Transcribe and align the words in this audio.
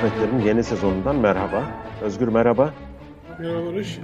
Sohbetlerin 0.00 0.46
yeni 0.46 0.64
sezonundan 0.64 1.20
merhaba. 1.20 1.84
Özgür 2.02 2.28
merhaba. 2.28 2.74
Merhaba 3.40 3.66
Barış. 3.66 3.98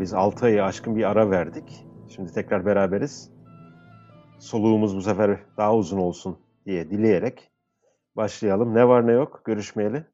Biz 0.00 0.14
6 0.14 0.46
ayı 0.46 0.64
aşkın 0.64 0.96
bir 0.96 1.10
ara 1.10 1.30
verdik. 1.30 1.64
Şimdi 2.08 2.32
tekrar 2.32 2.66
beraberiz. 2.66 3.30
Soluğumuz 4.40 4.96
bu 4.96 5.02
sefer 5.02 5.40
daha 5.56 5.76
uzun 5.76 5.98
olsun 5.98 6.38
diye 6.66 6.90
dileyerek 6.90 7.50
başlayalım. 8.16 8.74
Ne 8.74 8.88
var 8.88 9.06
ne 9.06 9.12
yok 9.12 9.42
görüşmeyeli. 9.44 10.04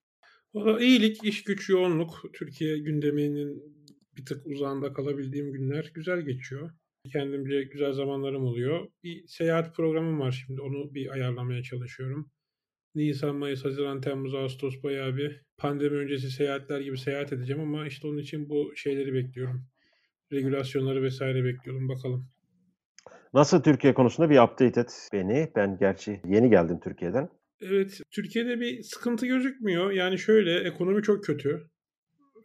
Valla 0.54 0.80
iyilik, 0.80 1.24
iş 1.24 1.44
güç, 1.44 1.68
yoğunluk. 1.68 2.22
Türkiye 2.32 2.78
gündeminin 2.78 3.62
bir 4.16 4.24
tık 4.24 4.46
uzağında 4.46 4.92
kalabildiğim 4.92 5.52
günler 5.52 5.92
güzel 5.94 6.20
geçiyor. 6.20 6.70
Kendimce 7.12 7.62
güzel 7.62 7.92
zamanlarım 7.92 8.44
oluyor. 8.44 8.88
Bir 9.04 9.26
seyahat 9.26 9.76
programım 9.76 10.20
var 10.20 10.44
şimdi. 10.46 10.60
Onu 10.60 10.94
bir 10.94 11.10
ayarlamaya 11.10 11.62
çalışıyorum. 11.62 12.30
Nisan, 12.94 13.36
Mayıs, 13.36 13.64
Haziran, 13.64 14.00
Temmuz, 14.00 14.34
Ağustos 14.34 14.82
bayağı 14.82 15.16
bir 15.16 15.40
pandemi 15.56 15.96
öncesi 15.96 16.30
seyahatler 16.30 16.80
gibi 16.80 16.98
seyahat 16.98 17.32
edeceğim 17.32 17.62
ama 17.62 17.86
işte 17.86 18.08
onun 18.08 18.18
için 18.18 18.48
bu 18.48 18.72
şeyleri 18.76 19.14
bekliyorum. 19.14 19.66
Regülasyonları 20.32 21.02
vesaire 21.02 21.44
bekliyorum 21.44 21.88
bakalım. 21.88 22.28
Nasıl 23.34 23.62
Türkiye 23.62 23.94
konusunda 23.94 24.30
bir 24.30 24.38
update 24.38 24.80
et 24.80 25.08
beni. 25.12 25.52
Ben 25.56 25.78
gerçi 25.78 26.20
yeni 26.24 26.50
geldim 26.50 26.80
Türkiye'den. 26.84 27.28
Evet, 27.60 28.00
Türkiye'de 28.10 28.60
bir 28.60 28.82
sıkıntı 28.82 29.26
gözükmüyor. 29.26 29.90
Yani 29.90 30.18
şöyle, 30.18 30.58
ekonomi 30.60 31.02
çok 31.02 31.24
kötü. 31.24 31.70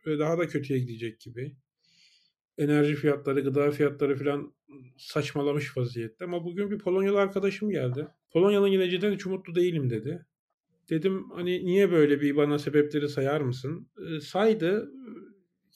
Ve 0.08 0.20
daha 0.20 0.38
da 0.38 0.48
kötüye 0.48 0.80
gidecek 0.80 1.20
gibi. 1.20 1.56
Enerji 2.58 2.96
fiyatları, 2.96 3.42
gıda 3.42 3.72
fiyatları 3.72 4.16
falan 4.16 4.54
saçmalamış 4.98 5.78
vaziyette. 5.78 6.26
Ama 6.26 6.46
bugün 6.46 6.72
bir 6.72 6.80
Polonyalı 6.80 7.20
arkadaşım 7.20 7.70
geldi. 7.70 8.08
Polonyalı 8.34 8.70
yineciden 8.70 9.14
hiç 9.14 9.26
umutlu 9.26 9.56
değilim 9.56 9.90
dedi. 9.90 10.26
Dedim 10.90 11.30
hani 11.32 11.66
niye 11.66 11.92
böyle 11.92 12.22
bir 12.22 12.36
bana 12.36 12.60
sebepleri 12.60 13.10
sayar 13.10 13.42
mısın? 13.42 13.90
E, 14.08 14.20
saydı. 14.22 14.92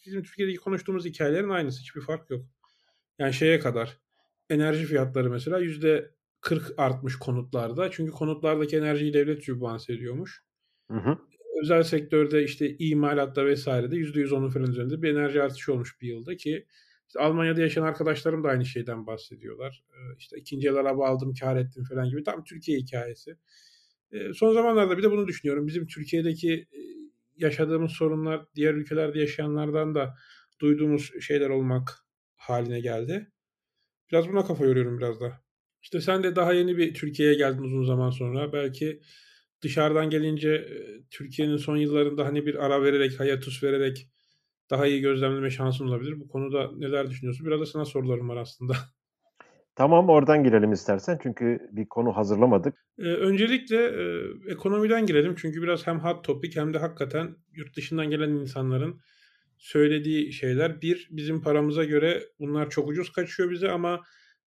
Bizim 0.05 0.23
Türkiye'deki 0.23 0.57
konuştuğumuz 0.57 1.05
hikayelerin 1.05 1.49
aynısı. 1.49 1.81
Hiçbir 1.81 2.01
fark 2.01 2.29
yok. 2.29 2.45
Yani 3.19 3.33
şeye 3.33 3.59
kadar. 3.59 3.97
Enerji 4.49 4.85
fiyatları 4.85 5.29
mesela 5.29 5.59
yüzde 5.59 6.11
40 6.41 6.73
artmış 6.77 7.15
konutlarda. 7.15 7.91
Çünkü 7.91 8.11
konutlardaki 8.11 8.77
enerjiyi 8.77 9.13
devlet 9.13 9.43
sübvanse 9.43 9.93
ediyormuş. 9.93 10.43
Hı 10.91 10.97
hı. 10.97 11.17
Özel 11.61 11.83
sektörde 11.83 12.43
işte 12.43 12.77
imalatta 12.77 13.45
vesairede 13.45 13.95
%110'un 13.95 14.49
falan 14.49 14.71
üzerinde 14.71 15.01
bir 15.01 15.09
enerji 15.09 15.41
artışı 15.41 15.73
olmuş 15.73 16.01
bir 16.01 16.07
yılda 16.07 16.37
ki 16.37 16.65
işte 17.07 17.19
Almanya'da 17.19 17.61
yaşayan 17.61 17.83
arkadaşlarım 17.83 18.43
da 18.43 18.47
aynı 18.49 18.65
şeyden 18.65 19.07
bahsediyorlar. 19.07 19.83
İşte 20.17 20.37
ikinci 20.37 20.67
el 20.67 20.75
araba 20.75 21.07
aldım 21.07 21.33
kar 21.39 21.55
ettim 21.55 21.83
falan 21.83 22.09
gibi. 22.09 22.23
Tam 22.23 22.43
Türkiye 22.43 22.77
hikayesi. 22.77 23.37
Son 24.35 24.53
zamanlarda 24.53 24.97
bir 24.97 25.03
de 25.03 25.11
bunu 25.11 25.27
düşünüyorum. 25.27 25.67
Bizim 25.67 25.87
Türkiye'deki 25.87 26.67
yaşadığımız 27.37 27.91
sorunlar 27.91 28.45
diğer 28.55 28.73
ülkelerde 28.73 29.19
yaşayanlardan 29.19 29.95
da 29.95 30.15
duyduğumuz 30.61 31.11
şeyler 31.21 31.49
olmak 31.49 32.05
haline 32.35 32.79
geldi. 32.79 33.31
Biraz 34.11 34.29
buna 34.29 34.45
kafa 34.45 34.65
yoruyorum 34.65 34.97
biraz 34.97 35.21
da. 35.21 35.41
İşte 35.81 36.01
sen 36.01 36.23
de 36.23 36.35
daha 36.35 36.53
yeni 36.53 36.77
bir 36.77 36.93
Türkiye'ye 36.93 37.35
geldin 37.35 37.63
uzun 37.63 37.83
zaman 37.83 38.09
sonra. 38.09 38.53
Belki 38.53 39.01
dışarıdan 39.61 40.09
gelince 40.09 40.67
Türkiye'nin 41.09 41.57
son 41.57 41.77
yıllarında 41.77 42.25
hani 42.25 42.45
bir 42.45 42.65
ara 42.65 42.83
vererek, 42.83 43.19
hayatus 43.19 43.63
vererek 43.63 44.09
daha 44.69 44.87
iyi 44.87 45.01
gözlemleme 45.01 45.49
şansın 45.49 45.87
olabilir. 45.87 46.19
Bu 46.19 46.27
konuda 46.27 46.71
neler 46.77 47.09
düşünüyorsun? 47.09 47.47
Biraz 47.47 47.61
da 47.61 47.65
sana 47.65 47.85
sorularım 47.85 48.29
var 48.29 48.37
aslında. 48.37 48.77
Tamam 49.75 50.09
oradan 50.09 50.43
girelim 50.43 50.71
istersen 50.71 51.19
çünkü 51.23 51.59
bir 51.71 51.85
konu 51.85 52.17
hazırlamadık. 52.17 52.73
Ee, 52.99 53.03
öncelikle 53.03 53.77
e, 53.85 54.23
ekonomiden 54.51 55.05
girelim 55.05 55.35
çünkü 55.37 55.61
biraz 55.61 55.87
hem 55.87 55.99
hot 55.99 56.23
topic 56.23 56.59
hem 56.59 56.73
de 56.73 56.77
hakikaten 56.77 57.35
yurt 57.53 57.75
dışından 57.77 58.09
gelen 58.09 58.29
insanların 58.29 59.01
söylediği 59.57 60.33
şeyler. 60.33 60.81
Bir, 60.81 61.07
bizim 61.11 61.41
paramıza 61.41 61.83
göre 61.83 62.23
bunlar 62.39 62.69
çok 62.69 62.87
ucuz 62.87 63.11
kaçıyor 63.11 63.51
bize 63.51 63.71
ama 63.71 64.01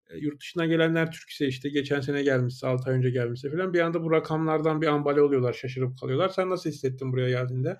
e, 0.09 0.17
yurt 0.17 0.41
dışından 0.41 0.69
gelenler 0.69 1.12
Türkse 1.12 1.47
işte 1.47 1.69
geçen 1.69 2.01
sene 2.01 2.23
gelmişse 2.23 2.67
6 2.67 2.89
ay 2.89 2.97
önce 2.97 3.09
gelmişse 3.09 3.51
falan 3.51 3.73
bir 3.73 3.79
anda 3.79 4.03
bu 4.03 4.12
rakamlardan 4.12 4.81
bir 4.81 4.88
ambale 4.88 5.22
oluyorlar 5.22 5.53
şaşırıp 5.53 6.00
kalıyorlar. 6.00 6.29
Sen 6.29 6.50
nasıl 6.50 6.69
hissettin 6.69 7.12
buraya 7.12 7.29
geldiğinde? 7.29 7.78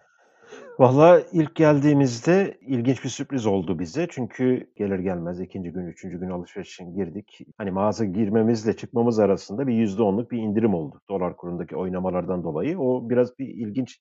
Valla 0.80 1.22
ilk 1.32 1.56
geldiğimizde 1.56 2.58
ilginç 2.62 3.04
bir 3.04 3.10
sürpriz 3.10 3.46
oldu 3.46 3.80
bize. 3.80 4.08
Çünkü 4.12 4.72
gelir 4.76 5.00
gelmez 5.00 5.40
ikinci 5.40 5.72
gün, 5.72 5.88
üçüncü 5.88 6.20
gün 6.20 6.30
alışveriş 6.30 6.74
için 6.74 6.96
girdik. 6.96 7.40
Hani 7.58 7.72
mağaza 7.72 8.06
girmemizle 8.06 8.78
çıkmamız 8.78 9.20
arasında 9.20 9.68
bir 9.68 9.74
yüzde 9.74 10.04
onluk 10.04 10.32
bir 10.32 10.38
indirim 10.38 10.74
oldu. 10.74 11.02
Dolar 11.10 11.38
kurundaki 11.38 11.76
oynamalardan 11.76 12.44
dolayı. 12.44 12.80
O 12.80 13.10
biraz 13.10 13.40
bir 13.40 13.48
ilginç 13.48 14.00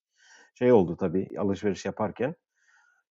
şey 0.54 0.72
oldu 0.72 0.96
tabii 0.96 1.28
alışveriş 1.38 1.84
yaparken. 1.84 2.34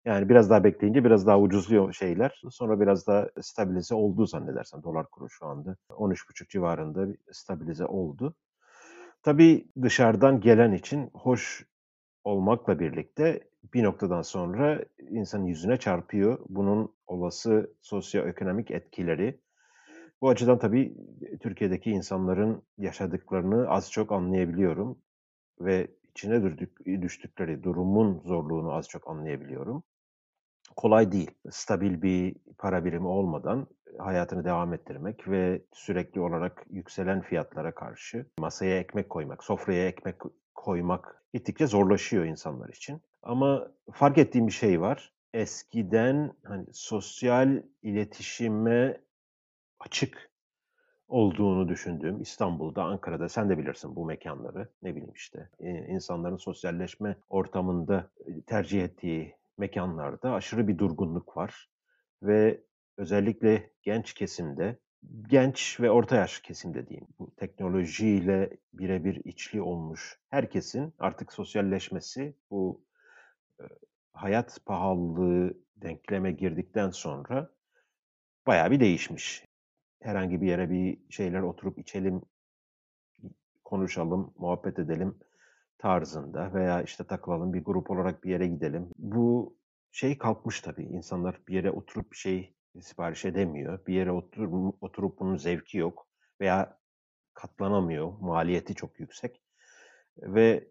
Yani 0.04 0.28
biraz 0.28 0.50
daha 0.50 0.64
bekleyince 0.64 1.04
biraz 1.04 1.26
daha 1.26 1.40
ucuzluyor 1.40 1.92
şeyler. 1.92 2.42
Sonra 2.50 2.80
biraz 2.80 3.06
daha 3.06 3.28
stabilize 3.40 3.94
oldu 3.94 4.26
zannedersem 4.26 4.82
dolar 4.82 5.06
kuru 5.06 5.30
şu 5.30 5.46
anda. 5.46 5.76
13,5 5.90 6.50
civarında 6.50 7.06
stabilize 7.32 7.86
oldu. 7.86 8.34
Tabii 9.22 9.68
dışarıdan 9.82 10.40
gelen 10.40 10.72
için 10.72 11.10
hoş 11.14 11.66
olmakla 12.24 12.80
birlikte 12.80 13.40
bir 13.74 13.84
noktadan 13.84 14.22
sonra 14.22 14.84
insanın 15.10 15.44
yüzüne 15.44 15.76
çarpıyor. 15.76 16.38
Bunun 16.48 16.94
olası 17.06 17.74
sosyoekonomik 17.82 18.70
etkileri. 18.70 19.40
Bu 20.20 20.28
açıdan 20.28 20.58
tabii 20.58 20.96
Türkiye'deki 21.40 21.90
insanların 21.90 22.62
yaşadıklarını 22.78 23.68
az 23.68 23.90
çok 23.90 24.12
anlayabiliyorum 24.12 24.98
ve 25.60 25.88
içine 26.10 26.58
düştükleri 27.02 27.62
durumun 27.62 28.20
zorluğunu 28.24 28.72
az 28.72 28.88
çok 28.88 29.10
anlayabiliyorum 29.10 29.82
kolay 30.76 31.12
değil. 31.12 31.30
Stabil 31.50 32.02
bir 32.02 32.36
para 32.58 32.84
birimi 32.84 33.06
olmadan 33.06 33.66
hayatını 33.98 34.44
devam 34.44 34.74
ettirmek 34.74 35.28
ve 35.28 35.62
sürekli 35.72 36.20
olarak 36.20 36.66
yükselen 36.70 37.20
fiyatlara 37.20 37.74
karşı 37.74 38.26
masaya 38.38 38.78
ekmek 38.78 39.10
koymak, 39.10 39.44
sofraya 39.44 39.88
ekmek 39.88 40.16
koymak 40.60 41.24
gittikçe 41.34 41.66
zorlaşıyor 41.66 42.24
insanlar 42.24 42.68
için. 42.68 43.02
Ama 43.22 43.72
fark 43.92 44.18
ettiğim 44.18 44.46
bir 44.46 44.52
şey 44.52 44.80
var. 44.80 45.12
Eskiden 45.34 46.32
hani 46.44 46.66
sosyal 46.72 47.62
iletişime 47.82 49.00
açık 49.80 50.30
olduğunu 51.08 51.68
düşündüğüm 51.68 52.20
İstanbul'da, 52.20 52.84
Ankara'da 52.84 53.28
sen 53.28 53.50
de 53.50 53.58
bilirsin 53.58 53.96
bu 53.96 54.04
mekanları. 54.06 54.68
Ne 54.82 54.96
bileyim 54.96 55.14
işte 55.14 55.48
insanların 55.88 56.36
sosyalleşme 56.36 57.16
ortamında 57.28 58.10
tercih 58.46 58.84
ettiği 58.84 59.36
mekanlarda 59.58 60.32
aşırı 60.32 60.68
bir 60.68 60.78
durgunluk 60.78 61.36
var 61.36 61.70
ve 62.22 62.60
özellikle 62.96 63.70
genç 63.82 64.14
kesimde, 64.14 64.78
genç 65.28 65.80
ve 65.80 65.90
orta 65.90 66.16
yaş 66.16 66.40
kesimde 66.40 66.88
diyeyim, 66.88 67.06
bu 67.18 67.34
teknolojiyle 67.36 68.50
birebir 68.72 69.20
içli 69.24 69.62
olmuş 69.62 70.18
herkesin 70.28 70.94
artık 70.98 71.32
sosyalleşmesi, 71.32 72.34
bu 72.50 72.84
hayat 74.12 74.58
pahalılığı 74.66 75.54
denkleme 75.76 76.32
girdikten 76.32 76.90
sonra 76.90 77.50
bayağı 78.46 78.70
bir 78.70 78.80
değişmiş. 78.80 79.44
Herhangi 80.02 80.40
bir 80.40 80.46
yere 80.46 80.70
bir 80.70 80.98
şeyler 81.10 81.42
oturup 81.42 81.78
içelim, 81.78 82.22
konuşalım, 83.64 84.34
muhabbet 84.38 84.78
edelim 84.78 85.18
tarzında 85.78 86.54
veya 86.54 86.82
işte 86.82 87.04
takılalım 87.04 87.52
bir 87.52 87.64
grup 87.64 87.90
olarak 87.90 88.24
bir 88.24 88.30
yere 88.30 88.46
gidelim. 88.46 88.88
Bu 88.98 89.56
şey 89.90 90.18
kalkmış 90.18 90.60
tabii. 90.60 90.84
İnsanlar 90.84 91.40
bir 91.48 91.54
yere 91.54 91.70
oturup 91.70 92.12
bir 92.12 92.16
şey 92.16 92.54
sipariş 92.80 93.24
edemiyor. 93.24 93.86
Bir 93.86 93.94
yere 93.94 94.12
oturup, 94.12 94.82
oturup 94.82 95.20
bunun 95.20 95.36
zevki 95.36 95.78
yok 95.78 96.06
veya 96.40 96.78
katlanamıyor. 97.34 98.18
Maliyeti 98.20 98.74
çok 98.74 99.00
yüksek. 99.00 99.42
Ve 100.18 100.70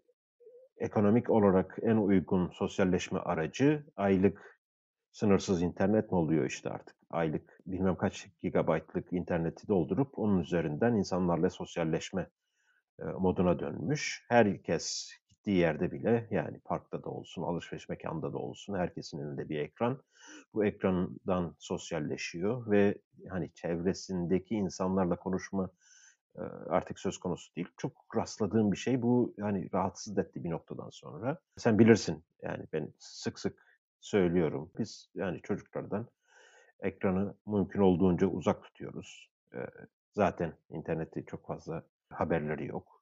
ekonomik 0.76 1.30
olarak 1.30 1.78
en 1.82 1.96
uygun 1.96 2.48
sosyalleşme 2.48 3.18
aracı 3.18 3.86
aylık 3.96 4.60
sınırsız 5.12 5.62
internet 5.62 6.12
mi 6.12 6.18
oluyor 6.18 6.46
işte 6.46 6.70
artık. 6.70 6.96
Aylık 7.10 7.60
bilmem 7.66 7.96
kaç 7.96 8.28
gigabaytlık 8.42 9.12
interneti 9.12 9.68
doldurup 9.68 10.18
onun 10.18 10.40
üzerinden 10.40 10.94
insanlarla 10.94 11.50
sosyalleşme 11.50 12.26
moduna 13.18 13.58
dönmüş. 13.58 14.24
Herkes 14.28 15.12
gittiği 15.40 15.56
yerde 15.56 15.92
bile 15.92 16.28
yani 16.30 16.58
parkta 16.58 17.02
da 17.04 17.10
olsun, 17.10 17.42
alışveriş 17.42 17.88
mekanda 17.88 18.32
da 18.32 18.38
olsun 18.38 18.74
herkesin 18.74 19.18
önünde 19.18 19.48
bir 19.48 19.58
ekran. 19.58 20.02
Bu 20.54 20.64
ekrandan 20.64 21.54
sosyalleşiyor 21.58 22.70
ve 22.70 22.98
hani 23.28 23.50
çevresindeki 23.54 24.54
insanlarla 24.54 25.16
konuşma 25.16 25.70
artık 26.68 26.98
söz 26.98 27.18
konusu 27.18 27.56
değil. 27.56 27.68
Çok 27.76 27.92
rastladığım 28.16 28.72
bir 28.72 28.76
şey 28.76 29.02
bu 29.02 29.34
yani 29.36 29.68
rahatsız 29.74 30.18
etti 30.18 30.44
bir 30.44 30.50
noktadan 30.50 30.90
sonra. 30.90 31.38
Sen 31.56 31.78
bilirsin 31.78 32.24
yani 32.42 32.64
ben 32.72 32.92
sık 32.98 33.38
sık 33.38 33.80
söylüyorum. 34.00 34.70
Biz 34.78 35.10
yani 35.14 35.40
çocuklardan 35.42 36.08
ekranı 36.80 37.34
mümkün 37.46 37.80
olduğunca 37.80 38.26
uzak 38.26 38.64
tutuyoruz. 38.64 39.30
Zaten 40.12 40.52
interneti 40.70 41.24
çok 41.26 41.46
fazla 41.46 41.82
haberleri 42.10 42.66
yok. 42.66 42.99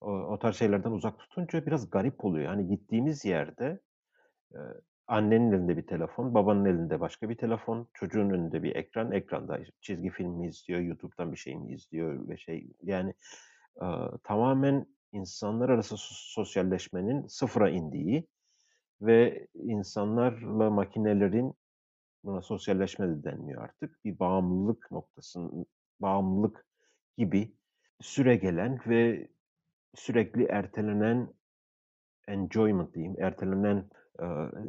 O, 0.00 0.10
o 0.10 0.38
tarz 0.38 0.56
şeylerden 0.56 0.90
uzak 0.90 1.18
tutunca 1.18 1.66
biraz 1.66 1.90
garip 1.90 2.24
oluyor. 2.24 2.46
Hani 2.46 2.68
gittiğimiz 2.68 3.24
yerde 3.24 3.80
e, 4.54 4.58
annenin 5.06 5.52
elinde 5.52 5.76
bir 5.76 5.86
telefon, 5.86 6.34
babanın 6.34 6.64
elinde 6.64 7.00
başka 7.00 7.28
bir 7.28 7.36
telefon, 7.36 7.88
çocuğun 7.94 8.30
önünde 8.30 8.62
bir 8.62 8.76
ekran, 8.76 9.12
ekranda 9.12 9.60
çizgi 9.80 10.10
film 10.10 10.30
mi 10.30 10.48
izliyor, 10.48 10.80
YouTube'dan 10.80 11.32
bir 11.32 11.36
şey 11.36 11.56
mi 11.56 11.72
izliyor 11.72 12.28
ve 12.28 12.36
şey 12.36 12.72
yani 12.82 13.14
e, 13.82 13.86
tamamen 14.24 14.86
insanlar 15.12 15.68
arası 15.68 15.94
sosyalleşmenin 15.98 17.26
sıfıra 17.26 17.70
indiği 17.70 18.28
ve 19.00 19.46
insanlarla 19.54 20.70
makinelerin 20.70 21.54
buna 22.24 22.42
sosyalleşme 22.42 23.08
de 23.08 23.24
denmiyor 23.24 23.62
artık. 23.62 24.04
Bir 24.04 24.18
bağımlılık 24.18 24.90
noktasının 24.90 25.66
bağımlılık 26.00 26.66
gibi 27.16 27.54
süre 28.00 28.36
gelen 28.36 28.80
ve 28.86 29.28
sürekli 29.96 30.44
ertelenen 30.44 31.34
enjoyment 32.28 32.94
diyeyim, 32.94 33.16
ertelenen 33.20 33.90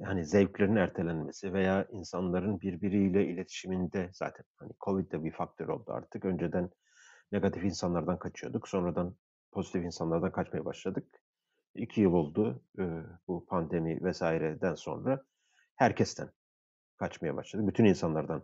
hani 0.05 0.25
zevklerin 0.25 0.75
ertelenmesi 0.75 1.53
veya 1.53 1.85
insanların 1.91 2.61
birbiriyle 2.61 3.25
iletişiminde 3.25 4.09
zaten 4.13 4.45
hani 4.55 4.71
Covid 4.85 5.11
de 5.11 5.23
bir 5.23 5.31
faktör 5.31 5.67
oldu 5.67 5.91
artık. 5.91 6.25
Önceden 6.25 6.69
negatif 7.31 7.63
insanlardan 7.63 8.19
kaçıyorduk. 8.19 8.67
Sonradan 8.67 9.15
pozitif 9.51 9.83
insanlardan 9.83 10.31
kaçmaya 10.31 10.65
başladık. 10.65 11.07
İki 11.75 12.01
yıl 12.01 12.13
oldu 12.13 12.63
bu 13.27 13.45
pandemi 13.45 14.03
vesaireden 14.03 14.75
sonra 14.75 15.23
herkesten 15.75 16.29
kaçmaya 16.97 17.35
başladık. 17.35 17.67
Bütün 17.67 17.85
insanlardan 17.85 18.43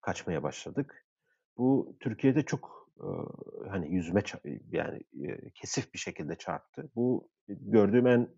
kaçmaya 0.00 0.42
başladık. 0.42 1.06
Bu 1.56 1.96
Türkiye'de 2.00 2.42
çok 2.42 2.79
hani 3.68 3.94
yüzme 3.94 4.22
yani 4.72 5.00
kesif 5.54 5.94
bir 5.94 5.98
şekilde 5.98 6.34
çarptı. 6.34 6.90
Bu 6.94 7.28
gördüğüm 7.48 8.06
en 8.06 8.28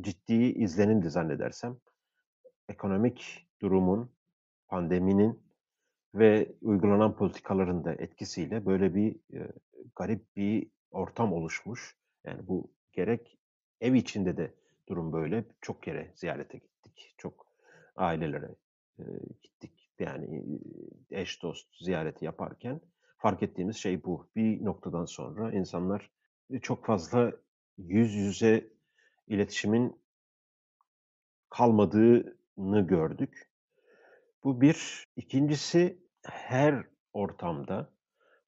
ciddi 0.00 0.34
izlenimdi 0.34 1.10
zannedersem. 1.10 1.76
Ekonomik 2.68 3.46
durumun, 3.62 4.10
pandeminin 4.68 5.42
ve 6.14 6.52
uygulanan 6.60 7.16
politikaların 7.16 7.84
da 7.84 7.92
etkisiyle 7.92 8.66
böyle 8.66 8.94
bir 8.94 9.16
e, 9.34 9.48
garip 9.96 10.36
bir 10.36 10.70
ortam 10.90 11.32
oluşmuş. 11.32 11.96
Yani 12.24 12.48
bu 12.48 12.70
gerek 12.92 13.38
ev 13.80 13.94
içinde 13.94 14.36
de 14.36 14.54
durum 14.88 15.12
böyle. 15.12 15.44
Çok 15.60 15.82
kere 15.82 16.12
ziyarete 16.14 16.58
gittik. 16.58 17.14
Çok 17.18 17.46
ailelere 17.96 18.54
e, 18.98 19.04
gittik. 19.42 19.90
Yani 19.98 20.58
eş 21.10 21.42
dost 21.42 21.68
ziyareti 21.84 22.24
yaparken 22.24 22.80
fark 23.22 23.42
ettiğimiz 23.42 23.76
şey 23.76 24.04
bu. 24.04 24.26
Bir 24.36 24.64
noktadan 24.64 25.04
sonra 25.04 25.52
insanlar 25.52 26.10
çok 26.62 26.86
fazla 26.86 27.32
yüz 27.78 28.14
yüze 28.14 28.70
iletişimin 29.26 30.00
kalmadığını 31.50 32.86
gördük. 32.86 33.50
Bu 34.44 34.60
bir. 34.60 35.06
İkincisi 35.16 35.98
her 36.22 36.84
ortamda, 37.12 37.92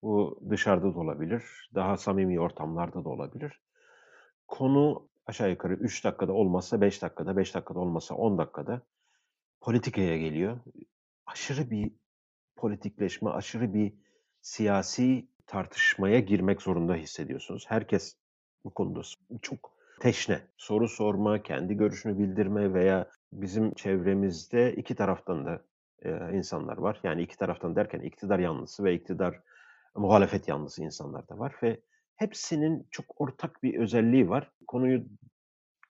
bu 0.02 0.40
dışarıda 0.50 0.94
da 0.94 0.98
olabilir, 0.98 1.70
daha 1.74 1.96
samimi 1.96 2.40
ortamlarda 2.40 3.04
da 3.04 3.08
olabilir. 3.08 3.60
Konu 4.48 5.08
aşağı 5.26 5.50
yukarı 5.50 5.74
3 5.74 6.04
dakikada 6.04 6.32
olmazsa 6.32 6.80
5 6.80 7.02
dakikada, 7.02 7.36
5 7.36 7.54
dakikada 7.54 7.78
olmasa 7.78 8.14
10 8.14 8.38
dakikada 8.38 8.82
politikaya 9.60 10.18
geliyor. 10.18 10.60
Aşırı 11.26 11.70
bir 11.70 11.92
politikleşme, 12.56 13.30
aşırı 13.30 13.74
bir 13.74 14.03
siyasi 14.44 15.28
tartışmaya 15.46 16.20
girmek 16.20 16.62
zorunda 16.62 16.94
hissediyorsunuz. 16.94 17.64
Herkes 17.68 18.16
bu 18.64 18.70
konuda 18.70 19.00
çok 19.42 19.72
teşne. 20.00 20.40
Soru 20.56 20.88
sorma, 20.88 21.42
kendi 21.42 21.74
görüşünü 21.74 22.18
bildirme 22.18 22.74
veya 22.74 23.10
bizim 23.32 23.74
çevremizde 23.74 24.74
iki 24.74 24.94
taraftan 24.94 25.46
da 25.46 25.62
e, 26.02 26.36
insanlar 26.36 26.76
var. 26.76 27.00
Yani 27.04 27.22
iki 27.22 27.36
taraftan 27.36 27.76
derken 27.76 28.00
iktidar 28.00 28.38
yanlısı 28.38 28.84
ve 28.84 28.94
iktidar 28.94 29.40
muhalefet 29.94 30.48
yanlısı 30.48 30.82
insanlar 30.82 31.28
da 31.28 31.38
var 31.38 31.54
ve 31.62 31.80
hepsinin 32.16 32.86
çok 32.90 33.20
ortak 33.20 33.62
bir 33.62 33.78
özelliği 33.78 34.28
var. 34.28 34.50
Konuyu 34.66 35.04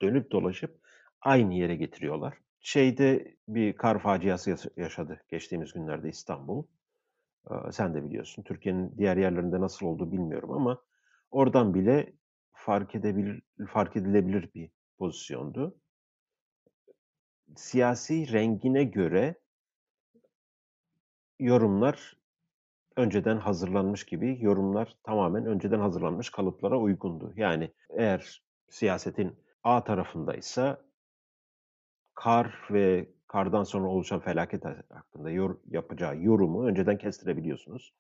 dönüp 0.03 0.31
dolaşıp 0.33 0.79
aynı 1.21 1.55
yere 1.55 1.77
getiriyorlar. 1.77 2.35
Şeyde 2.61 3.37
bir 3.49 3.73
kar 3.73 3.99
faciası 3.99 4.57
yaşadı 4.77 5.21
geçtiğimiz 5.29 5.73
günlerde 5.73 6.09
İstanbul. 6.09 6.65
Sen 7.71 7.95
de 7.95 8.05
biliyorsun. 8.05 8.43
Türkiye'nin 8.43 8.99
diğer 8.99 9.17
yerlerinde 9.17 9.61
nasıl 9.61 9.87
olduğu 9.87 10.13
bilmiyorum 10.13 10.53
ama 10.53 10.83
oradan 11.31 11.75
bile 11.75 12.13
fark 12.53 12.95
edebilir 12.95 13.43
fark 13.69 13.97
edilebilir 13.97 14.55
bir 14.55 14.71
pozisyondu. 14.99 15.77
Siyasi 17.57 18.33
rengine 18.33 18.85
göre 18.85 19.35
yorumlar 21.39 22.17
önceden 22.97 23.37
hazırlanmış 23.37 24.07
gibi 24.07 24.39
yorumlar 24.41 24.97
tamamen 25.03 25.47
önceden 25.47 25.81
hazırlanmış 25.81 26.31
kalıplara 26.31 26.79
uygundu. 26.79 27.33
Yani 27.37 27.73
eğer 27.91 28.43
siyasetin 28.69 29.37
A 29.63 29.85
tarafındaysa 29.85 30.85
kar 32.15 32.69
ve 32.71 33.14
kardan 33.35 33.65
sonra 33.65 33.89
oluşan 33.89 34.21
felaket 34.21 34.65
hakkında 34.91 35.31
yor, 35.31 35.59
yapacağı 35.71 36.21
yorumu 36.23 36.67
önceden 36.67 36.99
kestirebiliyorsunuz. 36.99 37.95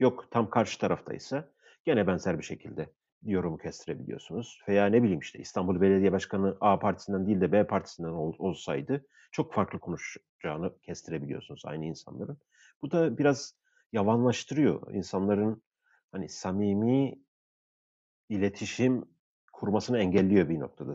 Yok 0.00 0.26
tam 0.30 0.50
karşı 0.50 0.78
taraftaysa 0.78 1.48
gene 1.84 2.06
benzer 2.06 2.38
bir 2.38 2.42
şekilde 2.42 2.90
yorumu 3.22 3.58
kestirebiliyorsunuz. 3.58 4.60
Veya 4.68 4.86
ne 4.86 5.02
bileyim 5.02 5.20
işte 5.20 5.38
İstanbul 5.38 5.80
Belediye 5.80 6.12
Başkanı 6.12 6.56
A 6.60 6.78
partisinden 6.78 7.26
değil 7.26 7.40
de 7.40 7.52
B 7.52 7.66
partisinden 7.66 8.08
ol, 8.08 8.34
olsaydı 8.38 9.06
çok 9.32 9.54
farklı 9.54 9.78
konuşacağını 9.78 10.78
kestirebiliyorsunuz 10.82 11.62
aynı 11.64 11.84
insanların. 11.84 12.38
Bu 12.82 12.90
da 12.90 13.18
biraz 13.18 13.54
yavanlaştırıyor 13.92 14.94
insanların 14.94 15.62
hani 16.12 16.28
samimi 16.28 17.14
iletişim 18.28 19.04
kurmasını 19.52 19.98
engelliyor 19.98 20.48
bir 20.48 20.60
noktada. 20.60 20.94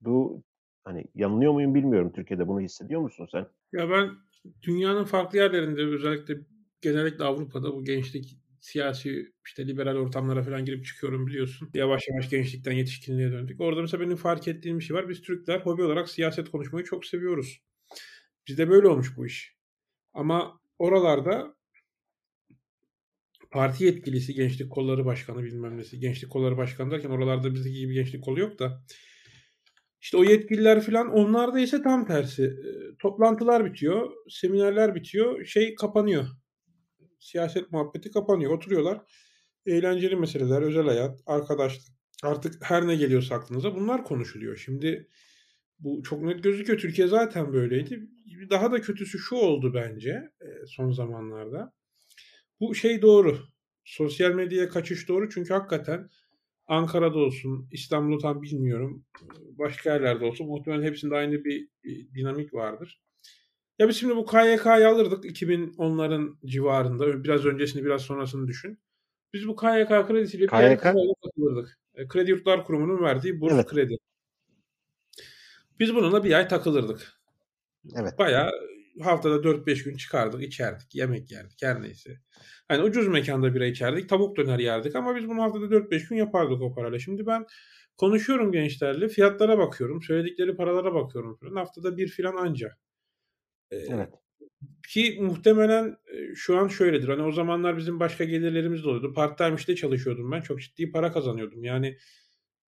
Bu 0.00 0.42
hani 0.84 1.04
yanılıyor 1.14 1.52
muyum 1.52 1.74
bilmiyorum 1.74 2.12
Türkiye'de 2.14 2.48
bunu 2.48 2.60
hissediyor 2.60 3.00
musun 3.00 3.28
sen? 3.32 3.46
Ya 3.72 3.90
ben 3.90 4.10
dünyanın 4.62 5.04
farklı 5.04 5.38
yerlerinde 5.38 5.80
özellikle 5.82 6.34
genellikle 6.80 7.24
Avrupa'da 7.24 7.74
bu 7.74 7.84
gençlik 7.84 8.38
siyasi 8.60 9.32
işte 9.46 9.66
liberal 9.66 9.96
ortamlara 9.96 10.42
falan 10.42 10.64
girip 10.64 10.84
çıkıyorum 10.84 11.26
biliyorsun. 11.26 11.70
Yavaş 11.74 12.02
yavaş 12.08 12.30
gençlikten 12.30 12.72
yetişkinliğe 12.72 13.32
döndük. 13.32 13.60
Orada 13.60 13.80
mesela 13.80 14.00
benim 14.00 14.16
fark 14.16 14.48
ettiğim 14.48 14.78
bir 14.78 14.84
şey 14.84 14.96
var. 14.96 15.08
Biz 15.08 15.22
Türkler 15.22 15.60
hobi 15.60 15.82
olarak 15.82 16.08
siyaset 16.08 16.50
konuşmayı 16.50 16.84
çok 16.84 17.06
seviyoruz. 17.06 17.60
Bizde 18.48 18.70
böyle 18.70 18.88
olmuş 18.88 19.16
bu 19.16 19.26
iş. 19.26 19.56
Ama 20.12 20.60
oralarda 20.78 21.56
parti 23.50 23.84
yetkilisi, 23.84 24.34
gençlik 24.34 24.70
kolları 24.72 25.04
başkanı 25.04 25.42
bilmem 25.42 25.78
nesi. 25.78 26.00
Gençlik 26.00 26.30
kolları 26.30 26.56
başkanı 26.56 26.90
derken 26.90 27.10
oralarda 27.10 27.54
bizdeki 27.54 27.78
gibi 27.78 27.94
gençlik 27.94 28.24
kolu 28.24 28.40
yok 28.40 28.58
da. 28.58 28.84
İşte 30.04 30.16
o 30.16 30.24
yetkililer 30.24 30.80
falan 30.80 31.10
onlarda 31.10 31.60
ise 31.60 31.82
tam 31.82 32.06
tersi. 32.06 32.44
E, 32.44 32.96
toplantılar 32.98 33.64
bitiyor, 33.64 34.10
seminerler 34.28 34.94
bitiyor, 34.94 35.44
şey 35.44 35.74
kapanıyor 35.74 36.24
siyaset 37.24 37.72
muhabbeti 37.72 38.10
kapanıyor. 38.10 38.52
Oturuyorlar. 38.52 39.00
Eğlenceli 39.66 40.16
meseleler, 40.16 40.62
özel 40.62 40.84
hayat, 40.84 41.20
arkadaşlık. 41.26 41.94
Artık 42.22 42.54
her 42.60 42.86
ne 42.86 42.96
geliyorsa 42.96 43.34
aklınıza 43.34 43.74
bunlar 43.74 44.04
konuşuluyor. 44.04 44.56
Şimdi 44.56 45.08
bu 45.78 46.02
çok 46.02 46.22
net 46.22 46.44
gözüküyor. 46.44 46.78
Türkiye 46.78 47.08
zaten 47.08 47.52
böyleydi. 47.52 48.08
Daha 48.50 48.72
da 48.72 48.80
kötüsü 48.80 49.18
şu 49.18 49.36
oldu 49.36 49.74
bence 49.74 50.10
e, 50.40 50.66
son 50.66 50.90
zamanlarda. 50.90 51.72
Bu 52.60 52.74
şey 52.74 53.02
doğru. 53.02 53.38
Sosyal 53.84 54.34
medyaya 54.34 54.68
kaçış 54.68 55.08
doğru. 55.08 55.28
Çünkü 55.30 55.54
hakikaten 55.54 56.08
Ankara'da 56.66 57.18
olsun, 57.18 57.68
İstanbul'da 57.72 58.22
tam 58.22 58.42
bilmiyorum. 58.42 59.04
Başka 59.58 59.92
yerlerde 59.92 60.24
olsun. 60.24 60.46
Muhtemelen 60.46 60.82
hepsinde 60.82 61.14
aynı 61.14 61.44
bir 61.44 61.68
dinamik 62.14 62.54
vardır. 62.54 63.02
Ya 63.78 63.88
biz 63.88 63.96
şimdi 63.96 64.16
bu 64.16 64.26
KYK'yı 64.26 64.88
alırdık 64.88 65.24
2010'ların 65.24 66.36
civarında. 66.46 67.24
Biraz 67.24 67.46
öncesini 67.46 67.84
biraz 67.84 68.02
sonrasını 68.02 68.48
düşün. 68.48 68.78
Biz 69.32 69.48
bu 69.48 69.56
KYK 69.56 69.88
kredisiyle 69.88 70.42
bir 70.42 70.48
KYK? 70.48 70.82
takılırdık. 71.22 71.78
E, 71.94 72.08
kredi 72.08 72.30
Yurtlar 72.30 72.64
Kurumu'nun 72.64 73.02
verdiği 73.02 73.40
burs 73.40 73.52
evet. 73.52 73.66
kredi. 73.66 73.96
Biz 75.80 75.94
bununla 75.94 76.24
bir 76.24 76.32
ay 76.32 76.48
takılırdık. 76.48 77.12
Evet. 77.94 78.18
Bayağı 78.18 78.52
haftada 79.02 79.34
4-5 79.34 79.84
gün 79.84 79.96
çıkardık, 79.96 80.42
içerdik, 80.42 80.94
yemek 80.94 81.30
yerdik 81.30 81.62
her 81.62 81.82
neyse. 81.82 82.20
Hani 82.68 82.82
ucuz 82.82 83.08
mekanda 83.08 83.54
bira 83.54 83.66
içerdik, 83.66 84.08
tavuk 84.08 84.36
döner 84.36 84.58
yerdik 84.58 84.96
ama 84.96 85.16
biz 85.16 85.28
bunu 85.28 85.42
haftada 85.42 85.64
4-5 85.64 86.08
gün 86.08 86.16
yapardık 86.16 86.62
o 86.62 86.74
parayla. 86.74 86.98
Şimdi 86.98 87.26
ben 87.26 87.46
konuşuyorum 87.96 88.52
gençlerle, 88.52 89.08
fiyatlara 89.08 89.58
bakıyorum, 89.58 90.02
söyledikleri 90.02 90.56
paralara 90.56 90.94
bakıyorum 90.94 91.36
falan. 91.36 91.56
Haftada 91.56 91.96
bir 91.96 92.08
filan 92.08 92.36
anca. 92.36 92.76
Evet. 93.70 94.10
Ki 94.88 95.18
muhtemelen 95.20 95.96
şu 96.34 96.58
an 96.58 96.68
şöyledir. 96.68 97.08
Hani 97.08 97.22
o 97.22 97.32
zamanlar 97.32 97.76
bizim 97.76 98.00
başka 98.00 98.24
gelirlerimiz 98.24 98.84
de 98.84 98.88
oluyordu. 98.88 99.12
Part 99.12 99.38
time 99.38 99.54
işte 99.54 99.76
çalışıyordum 99.76 100.32
ben. 100.32 100.40
Çok 100.40 100.60
ciddi 100.60 100.90
para 100.92 101.12
kazanıyordum. 101.12 101.64
Yani 101.64 101.96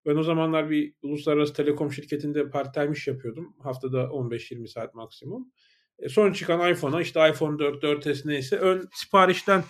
Ben 0.07 0.17
o 0.17 0.23
zamanlar 0.23 0.71
bir 0.71 0.95
uluslararası 1.03 1.55
telekom 1.55 1.93
şirketinde 1.93 2.51
part-time 2.51 2.93
iş 2.93 3.07
yapıyordum. 3.07 3.57
Haftada 3.63 4.03
15-20 4.03 4.69
saat 4.69 4.95
maksimum. 4.95 5.53
E 5.99 6.09
son 6.09 6.33
çıkan 6.33 6.73
iPhone'a 6.73 7.01
işte 7.01 7.31
iPhone 7.31 7.59
4, 7.59 7.83
4S 7.83 8.29
neyse 8.29 8.57
ön 8.57 8.89
siparişten 8.93 9.65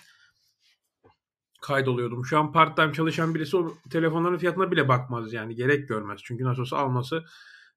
kaydoluyordum. 1.62 2.24
Şu 2.24 2.38
an 2.38 2.52
part-time 2.52 2.92
çalışan 2.92 3.34
birisi 3.34 3.56
o 3.56 3.74
telefonların 3.90 4.38
fiyatına 4.38 4.70
bile 4.70 4.88
bakmaz 4.88 5.32
yani. 5.32 5.54
Gerek 5.54 5.88
görmez. 5.88 6.20
Çünkü 6.24 6.44
nasıl 6.44 6.62
olsa 6.62 6.76
alması 6.76 7.24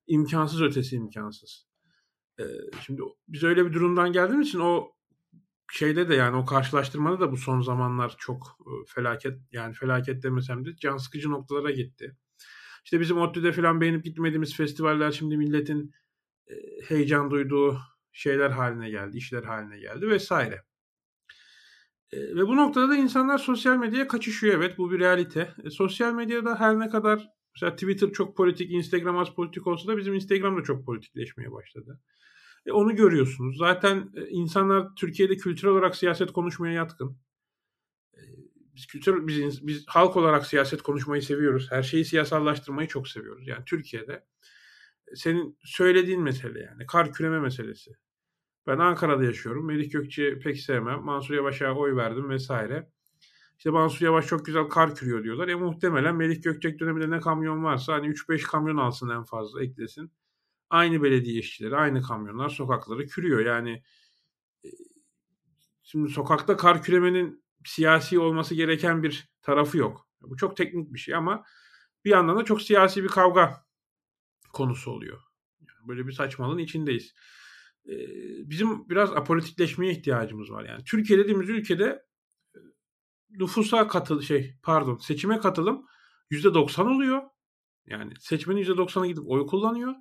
imkansız 0.07 0.61
ötesi 0.61 0.95
imkansız. 0.95 1.67
Ee, 2.39 2.43
şimdi 2.81 3.01
biz 3.27 3.43
öyle 3.43 3.65
bir 3.65 3.73
durumdan 3.73 4.11
geldiğimiz 4.11 4.47
için 4.47 4.59
o 4.59 4.91
şeyde 5.71 6.09
de 6.09 6.15
yani 6.15 6.37
o 6.37 6.45
karşılaştırmada 6.45 7.19
da 7.19 7.31
bu 7.31 7.37
son 7.37 7.61
zamanlar 7.61 8.15
çok 8.17 8.57
e, 8.59 8.71
felaket 8.87 9.37
yani 9.51 9.73
felaket 9.73 10.23
demesem 10.23 10.65
de 10.65 10.75
can 10.75 10.97
sıkıcı 10.97 11.29
noktalara 11.29 11.71
gitti. 11.71 12.15
İşte 12.85 12.99
bizim 12.99 13.17
ODTÜ'de 13.17 13.51
falan 13.51 13.81
beğenip 13.81 14.03
gitmediğimiz 14.03 14.55
festivaller 14.55 15.11
şimdi 15.11 15.37
milletin 15.37 15.93
e, 16.47 16.53
heyecan 16.87 17.31
duyduğu 17.31 17.79
şeyler 18.17 18.49
haline 18.49 18.89
geldi, 18.89 19.17
işler 19.17 19.43
haline 19.43 19.79
geldi 19.79 20.09
vesaire. 20.09 20.63
E, 22.11 22.17
ve 22.17 22.47
bu 22.47 22.55
noktada 22.55 22.89
da 22.89 22.95
insanlar 22.95 23.37
sosyal 23.37 23.77
medyaya 23.77 24.07
kaçışıyor 24.07 24.53
evet 24.57 24.77
bu 24.77 24.91
bir 24.91 24.99
realite. 24.99 25.53
E, 25.63 25.69
sosyal 25.69 26.13
medyada 26.13 26.59
her 26.59 26.79
ne 26.79 26.89
kadar 26.89 27.29
mesela 27.55 27.75
Twitter 27.75 28.11
çok 28.11 28.37
politik, 28.37 28.71
Instagram 28.71 29.17
az 29.17 29.29
politik 29.35 29.67
olsa 29.67 29.87
da 29.87 29.97
bizim 29.97 30.13
Instagram 30.13 30.57
da 30.57 30.63
çok 30.63 30.85
politikleşmeye 30.85 31.51
başladı. 31.51 32.01
E, 32.65 32.71
onu 32.71 32.95
görüyorsunuz. 32.95 33.57
Zaten 33.57 34.11
e, 34.15 34.27
insanlar 34.27 34.95
Türkiye'de 34.95 35.37
kültürel 35.37 35.73
olarak 35.73 35.95
siyaset 35.95 36.31
konuşmaya 36.31 36.73
yatkın. 36.73 37.17
E, 38.13 38.21
biz 38.75 38.87
kültür 38.87 39.27
biz, 39.27 39.67
biz 39.67 39.85
halk 39.87 40.17
olarak 40.17 40.45
siyaset 40.45 40.81
konuşmayı 40.81 41.21
seviyoruz. 41.21 41.67
Her 41.71 41.83
şeyi 41.83 42.05
siyasallaştırmayı 42.05 42.87
çok 42.87 43.07
seviyoruz. 43.07 43.47
Yani 43.47 43.65
Türkiye'de 43.65 44.25
e, 45.07 45.15
senin 45.15 45.57
söylediğin 45.63 46.21
mesele 46.21 46.59
yani 46.59 46.85
kar 46.85 47.13
küreme 47.13 47.39
meselesi. 47.39 47.91
Ben 48.67 48.77
Ankara'da 48.77 49.23
yaşıyorum. 49.23 49.65
Melih 49.65 49.91
Gökçe'yi 49.91 50.39
pek 50.39 50.57
sevmem. 50.59 51.03
Mansur 51.03 51.33
Yavaş'a 51.33 51.73
oy 51.73 51.95
verdim 51.95 52.29
vesaire. 52.29 52.89
İşte 53.57 53.69
Mansur 53.69 54.05
Yavaş 54.05 54.27
çok 54.27 54.45
güzel 54.45 54.63
kar 54.63 54.95
kürüyor 54.95 55.23
diyorlar. 55.23 55.47
E 55.47 55.55
muhtemelen 55.55 56.15
Melih 56.15 56.43
Gökçek 56.43 56.79
döneminde 56.79 57.09
ne 57.09 57.19
kamyon 57.19 57.63
varsa 57.63 57.93
hani 57.93 58.07
3-5 58.07 58.41
kamyon 58.41 58.77
alsın 58.77 59.09
en 59.09 59.23
fazla 59.23 59.63
eklesin. 59.63 60.11
Aynı 60.69 61.03
belediye 61.03 61.39
işçileri, 61.39 61.75
aynı 61.75 62.01
kamyonlar 62.01 62.49
sokakları 62.49 63.05
kürüyor. 63.07 63.45
Yani 63.45 63.83
e, 64.65 64.69
şimdi 65.83 66.09
sokakta 66.09 66.57
kar 66.57 66.83
küremenin 66.83 67.43
siyasi 67.65 68.19
olması 68.19 68.55
gereken 68.55 69.03
bir 69.03 69.29
tarafı 69.41 69.77
yok. 69.77 70.07
Bu 70.21 70.37
çok 70.37 70.57
teknik 70.57 70.93
bir 70.93 70.99
şey 70.99 71.15
ama 71.15 71.43
bir 72.05 72.09
yandan 72.09 72.37
da 72.37 72.45
çok 72.45 72.61
siyasi 72.61 73.03
bir 73.03 73.09
kavga 73.09 73.65
konusu 74.53 74.91
oluyor. 74.91 75.21
Yani 75.59 75.87
böyle 75.87 76.07
bir 76.07 76.11
saçmalığın 76.11 76.57
içindeyiz. 76.57 77.13
Bizim 78.45 78.89
biraz 78.89 79.11
apolitikleşmeye 79.11 79.91
ihtiyacımız 79.91 80.51
var. 80.51 80.65
Yani 80.65 80.83
Türkiye 80.83 81.19
dediğimiz 81.19 81.49
ülkede 81.49 82.03
nüfusa 83.29 83.87
katıl 83.87 84.21
şey 84.21 84.53
pardon 84.63 84.97
seçime 84.97 85.39
katılım 85.39 85.85
%90 86.31 86.95
oluyor. 86.95 87.21
Yani 87.87 88.13
seçmenin 88.19 88.63
%90'ı 88.63 89.07
gidip 89.07 89.23
oy 89.27 89.45
kullanıyor. 89.45 89.93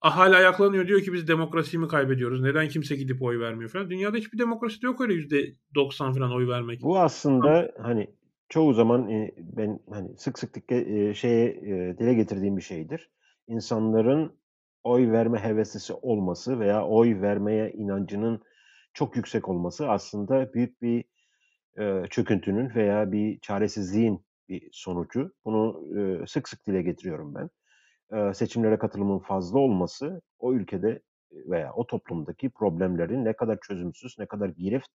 Ahali 0.00 0.36
ayaklanıyor 0.36 0.88
diyor 0.88 1.00
ki 1.00 1.12
biz 1.12 1.28
demokrasiyi 1.28 1.80
mi 1.80 1.88
kaybediyoruz? 1.88 2.40
Neden 2.40 2.68
kimse 2.68 2.96
gidip 2.96 3.22
oy 3.22 3.40
vermiyor 3.40 3.70
falan. 3.70 3.90
Dünyada 3.90 4.16
hiçbir 4.16 4.38
demokrasi 4.38 4.82
de 4.82 4.86
yok 4.86 5.00
öyle 5.00 5.14
%90 5.74 6.14
falan 6.14 6.32
oy 6.32 6.48
vermek. 6.48 6.82
Bu 6.82 6.98
aslında 6.98 7.72
hani 7.82 8.10
çoğu 8.48 8.74
zaman 8.74 9.08
ben 9.38 9.80
hani 9.90 10.18
sık 10.18 10.38
sık 10.38 10.72
e, 10.72 11.14
şeye 11.14 11.62
dile 11.98 12.14
getirdiğim 12.14 12.56
bir 12.56 12.62
şeydir. 12.62 13.10
İnsanların 13.48 14.37
oy 14.84 15.12
verme 15.12 15.38
heveslisi 15.38 15.92
olması 15.92 16.60
veya 16.60 16.86
oy 16.86 17.20
vermeye 17.20 17.72
inancının 17.72 18.42
çok 18.94 19.16
yüksek 19.16 19.48
olması 19.48 19.90
aslında 19.90 20.52
büyük 20.52 20.82
bir 20.82 21.04
e, 21.78 22.02
çöküntünün 22.10 22.74
veya 22.74 23.12
bir 23.12 23.40
çaresizliğin 23.40 24.24
bir 24.48 24.68
sonucu. 24.72 25.32
Bunu 25.44 25.84
e, 25.98 26.26
sık 26.26 26.48
sık 26.48 26.66
dile 26.66 26.82
getiriyorum 26.82 27.34
ben. 27.34 27.50
E, 28.18 28.34
seçimlere 28.34 28.78
katılımın 28.78 29.18
fazla 29.18 29.58
olması 29.58 30.22
o 30.38 30.52
ülkede 30.54 31.02
veya 31.32 31.72
o 31.72 31.86
toplumdaki 31.86 32.50
problemlerin 32.50 33.24
ne 33.24 33.32
kadar 33.32 33.58
çözümsüz, 33.60 34.18
ne 34.18 34.26
kadar 34.26 34.48
girift 34.48 34.90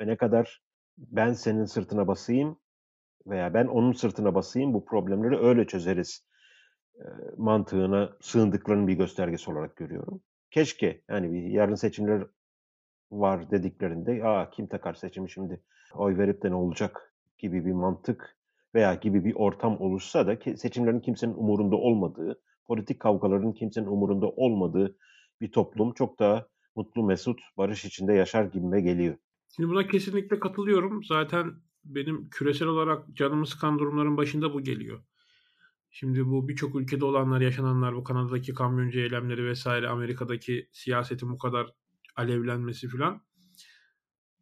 ve 0.00 0.06
ne 0.06 0.16
kadar 0.16 0.62
ben 0.98 1.32
senin 1.32 1.64
sırtına 1.64 2.08
basayım 2.08 2.58
veya 3.26 3.54
ben 3.54 3.66
onun 3.66 3.92
sırtına 3.92 4.34
basayım 4.34 4.74
bu 4.74 4.84
problemleri 4.84 5.38
öyle 5.38 5.66
çözeriz 5.66 6.26
mantığına 7.36 8.12
sığındıklarının 8.20 8.88
bir 8.88 8.94
göstergesi 8.94 9.50
olarak 9.50 9.76
görüyorum. 9.76 10.20
Keşke 10.50 11.02
yani 11.08 11.32
bir 11.32 11.42
yarın 11.42 11.74
seçimler 11.74 12.26
var 13.10 13.50
dediklerinde 13.50 14.24
aa 14.24 14.50
kim 14.50 14.66
takar 14.66 14.94
seçimi 14.94 15.30
şimdi 15.30 15.60
oy 15.94 16.18
verip 16.18 16.42
de 16.42 16.50
ne 16.50 16.54
olacak 16.54 17.14
gibi 17.38 17.66
bir 17.66 17.72
mantık 17.72 18.36
veya 18.74 18.94
gibi 18.94 19.24
bir 19.24 19.34
ortam 19.34 19.80
oluşsa 19.80 20.26
da 20.26 20.56
seçimlerin 20.56 21.00
kimsenin 21.00 21.34
umurunda 21.34 21.76
olmadığı, 21.76 22.40
politik 22.66 23.00
kavgaların 23.00 23.52
kimsenin 23.52 23.86
umurunda 23.86 24.26
olmadığı 24.26 24.96
bir 25.40 25.52
toplum 25.52 25.92
çok 25.92 26.18
daha 26.18 26.46
mutlu, 26.76 27.02
mesut, 27.02 27.40
barış 27.56 27.84
içinde 27.84 28.12
yaşar 28.12 28.44
gibime 28.44 28.80
geliyor. 28.80 29.16
Şimdi 29.56 29.68
buna 29.68 29.86
kesinlikle 29.86 30.40
katılıyorum. 30.40 31.04
Zaten 31.04 31.52
benim 31.84 32.28
küresel 32.30 32.68
olarak 32.68 33.14
canımı 33.14 33.46
sıkan 33.46 33.78
durumların 33.78 34.16
başında 34.16 34.54
bu 34.54 34.60
geliyor. 34.60 35.02
Şimdi 35.94 36.26
bu 36.26 36.48
birçok 36.48 36.76
ülkede 36.76 37.04
olanlar, 37.04 37.40
yaşananlar, 37.40 37.94
bu 37.94 38.04
Kanada'daki 38.04 38.54
kamyoncu 38.54 39.00
eylemleri 39.00 39.44
vesaire, 39.44 39.88
Amerika'daki 39.88 40.68
siyasetin 40.72 41.30
bu 41.30 41.38
kadar 41.38 41.66
alevlenmesi 42.16 42.88
filan. 42.88 43.22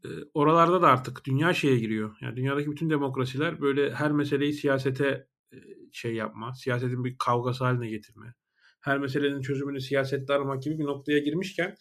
E, 0.05 0.09
oralarda 0.35 0.83
da 0.83 0.89
artık 0.89 1.25
dünya 1.25 1.55
şeye 1.55 1.79
giriyor. 1.79 2.17
Yani 2.21 2.37
dünyadaki 2.37 2.71
bütün 2.71 2.91
demokrasiler 2.91 3.61
böyle 3.61 3.95
her 3.95 4.13
meseleyi 4.13 4.53
siyasete 4.53 5.29
e, 5.53 5.57
şey 5.93 6.15
yapma, 6.15 6.55
siyasetin 6.55 7.05
bir 7.05 7.17
kavgası 7.19 7.65
haline 7.65 7.89
getirme. 7.89 8.35
Her 8.81 8.99
meselenin 8.99 9.41
çözümünü 9.41 9.81
siyasette 9.81 10.33
aramak 10.33 10.63
gibi 10.63 10.79
bir 10.79 10.85
noktaya 10.85 11.19
girmişken 11.19 11.77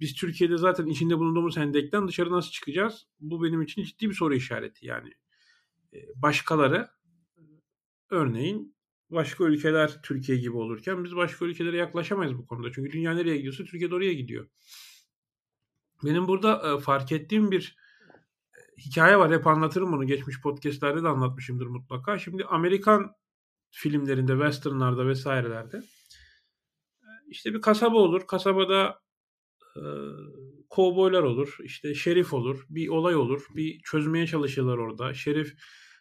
biz 0.00 0.14
Türkiye'de 0.14 0.56
zaten 0.56 0.86
içinde 0.86 1.18
bulunduğumuz 1.18 1.56
hendekten 1.56 2.08
dışarı 2.08 2.32
nasıl 2.32 2.50
çıkacağız? 2.50 3.06
Bu 3.20 3.44
benim 3.44 3.62
için 3.62 3.82
ciddi 3.84 4.08
bir 4.08 4.14
soru 4.14 4.34
işareti. 4.34 4.86
Yani 4.86 5.12
e, 5.94 5.98
başkaları 6.14 6.88
örneğin 8.10 8.79
başka 9.10 9.44
ülkeler 9.44 10.02
Türkiye 10.02 10.38
gibi 10.38 10.56
olurken 10.56 11.04
biz 11.04 11.16
başka 11.16 11.44
ülkelere 11.44 11.76
yaklaşamayız 11.76 12.38
bu 12.38 12.46
konuda. 12.46 12.72
Çünkü 12.72 12.92
dünya 12.92 13.14
nereye 13.14 13.36
gidiyorsa 13.36 13.64
Türkiye 13.64 13.90
de 13.90 13.94
oraya 13.94 14.12
gidiyor. 14.12 14.48
Benim 16.04 16.28
burada 16.28 16.74
e, 16.74 16.80
fark 16.80 17.12
ettiğim 17.12 17.50
bir 17.50 17.76
e, 18.54 18.82
hikaye 18.82 19.18
var. 19.18 19.32
Hep 19.32 19.46
anlatırım 19.46 19.92
bunu. 19.92 20.06
Geçmiş 20.06 20.40
podcastlerde 20.40 21.02
de 21.02 21.08
anlatmışımdır 21.08 21.66
mutlaka. 21.66 22.18
Şimdi 22.18 22.44
Amerikan 22.44 23.12
filmlerinde, 23.70 24.32
westernlarda 24.32 25.06
vesairelerde 25.06 25.76
e, 25.76 27.08
işte 27.28 27.54
bir 27.54 27.60
kasaba 27.60 27.96
olur. 27.96 28.26
Kasabada 28.26 29.00
e, 29.76 29.82
kovboylar 30.70 31.22
olur. 31.22 31.56
işte 31.62 31.94
şerif 31.94 32.34
olur. 32.34 32.66
Bir 32.70 32.88
olay 32.88 33.16
olur. 33.16 33.46
Bir 33.56 33.80
çözmeye 33.80 34.26
çalışırlar 34.26 34.78
orada. 34.78 35.14
Şerif 35.14 35.54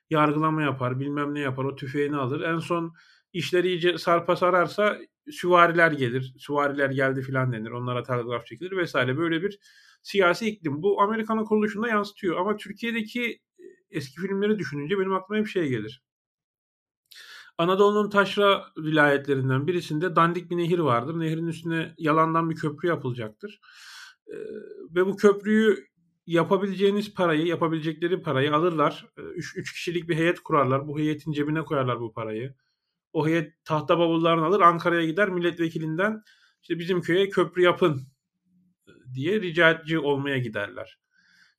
yargılama 0.10 0.62
yapar, 0.62 1.00
bilmem 1.00 1.34
ne 1.34 1.40
yapar, 1.40 1.66
o 1.66 1.76
tüfeğini 1.76 2.18
alır. 2.18 2.42
En 2.42 2.60
son 2.60 2.94
işleri 3.34 3.68
iyice 3.68 3.98
sarpa 3.98 4.36
sararsa 4.36 4.98
süvariler 5.32 5.92
gelir. 5.92 6.34
Süvariler 6.38 6.90
geldi 6.90 7.22
filan 7.22 7.54
denir. 7.54 7.72
Onlara 7.72 8.04
telgraf 8.04 8.46
çekilir 8.46 8.78
vesaire. 8.78 9.18
Böyle 9.18 9.42
bir 9.44 9.60
siyasi 10.04 10.50
iklim. 10.50 10.84
Bu 10.84 11.02
Amerika'nın 11.02 11.46
kuruluşunda 11.46 11.88
yansıtıyor. 11.88 12.38
Ama 12.38 12.58
Türkiye'deki 12.58 13.42
e, 13.60 13.64
eski 13.92 14.22
filmleri 14.22 14.60
düşününce 14.60 15.00
benim 15.00 15.14
aklıma 15.14 15.40
hep 15.40 15.48
şey 15.48 15.70
gelir. 15.70 16.04
Anadolu'nun 17.58 18.10
taşra 18.10 18.66
vilayetlerinden 18.78 19.68
birisinde 19.68 20.16
dandik 20.16 20.52
bir 20.52 20.58
nehir 20.58 20.80
vardır. 20.80 21.20
Nehrin 21.20 21.48
üstüne 21.48 21.94
yalandan 21.98 22.50
bir 22.50 22.56
köprü 22.56 22.88
yapılacaktır. 22.88 23.60
Ee, 24.28 24.36
ve 24.96 25.06
bu 25.06 25.16
köprüyü 25.18 25.88
yapabileceğiniz 26.30 27.14
parayı, 27.14 27.46
yapabilecekleri 27.46 28.22
parayı 28.22 28.56
alırlar. 28.56 29.08
3 29.18 29.58
ee, 29.58 29.62
kişilik 29.62 30.10
bir 30.10 30.16
heyet 30.16 30.40
kurarlar. 30.40 30.88
Bu 30.88 31.00
heyetin 31.00 31.32
cebine 31.32 31.62
koyarlar 31.62 32.00
bu 32.00 32.14
parayı. 32.14 32.56
O 33.14 33.28
heyet 33.28 33.66
tahta 33.66 34.00
bavullarını 34.00 34.46
alır 34.46 34.62
Ankara'ya 34.62 35.06
gider 35.06 35.30
milletvekilinden 35.30 36.24
işte 36.62 36.80
bizim 36.80 37.02
köye 37.02 37.30
köprü 37.30 37.62
yapın 37.62 38.02
diye 39.14 39.42
ricacı 39.42 40.02
olmaya 40.02 40.38
giderler. 40.38 41.00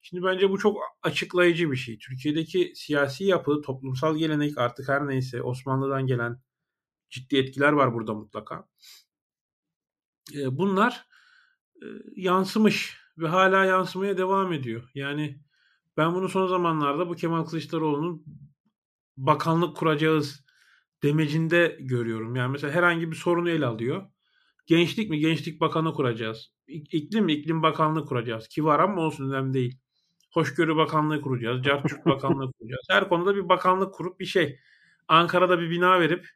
Şimdi 0.02 0.24
bence 0.24 0.50
bu 0.50 0.58
çok 0.58 0.78
açıklayıcı 1.02 1.70
bir 1.70 1.76
şey. 1.76 1.98
Türkiye'deki 1.98 2.72
siyasi 2.74 3.24
yapı, 3.24 3.62
toplumsal 3.62 4.16
gelenek 4.16 4.58
artık 4.58 4.88
her 4.88 5.08
neyse 5.08 5.42
Osmanlı'dan 5.42 6.06
gelen 6.06 6.40
ciddi 7.10 7.36
etkiler 7.36 7.72
var 7.72 7.94
burada 7.94 8.14
mutlaka. 8.14 8.68
E, 10.34 10.58
bunlar 10.58 11.06
e, 11.82 11.86
yansımış 12.16 13.00
ve 13.20 13.28
hala 13.28 13.64
yansımaya 13.64 14.18
devam 14.18 14.52
ediyor. 14.52 14.90
Yani 14.94 15.40
ben 15.96 16.14
bunu 16.14 16.28
son 16.28 16.46
zamanlarda 16.46 17.08
bu 17.08 17.14
Kemal 17.14 17.44
Kılıçdaroğlu'nun 17.44 18.24
bakanlık 19.16 19.76
kuracağız 19.76 20.44
demecinde 21.02 21.76
görüyorum. 21.80 22.36
Yani 22.36 22.52
mesela 22.52 22.72
herhangi 22.72 23.10
bir 23.10 23.16
sorunu 23.16 23.50
ele 23.50 23.66
alıyor. 23.66 24.06
Gençlik 24.66 25.10
mi? 25.10 25.18
Gençlik 25.18 25.60
Bakanı 25.60 25.92
kuracağız. 25.92 26.52
İklim 26.66 27.24
mi? 27.24 27.32
İklim 27.32 27.62
Bakanlığı 27.62 28.06
kuracağız. 28.06 28.48
Ki 28.48 28.64
var 28.64 28.80
ama 28.80 29.02
olsun 29.02 29.30
önemli 29.30 29.54
değil. 29.54 29.78
Hoşgörü 30.32 30.76
Bakanlığı 30.76 31.20
kuracağız. 31.20 31.62
Carçurt 31.62 32.06
Bakanlığı 32.06 32.52
kuracağız. 32.52 32.86
Her 32.90 33.08
konuda 33.08 33.36
bir 33.36 33.48
bakanlık 33.48 33.94
kurup 33.94 34.20
bir 34.20 34.26
şey. 34.26 34.58
Ankara'da 35.08 35.60
bir 35.60 35.70
bina 35.70 36.00
verip 36.00 36.26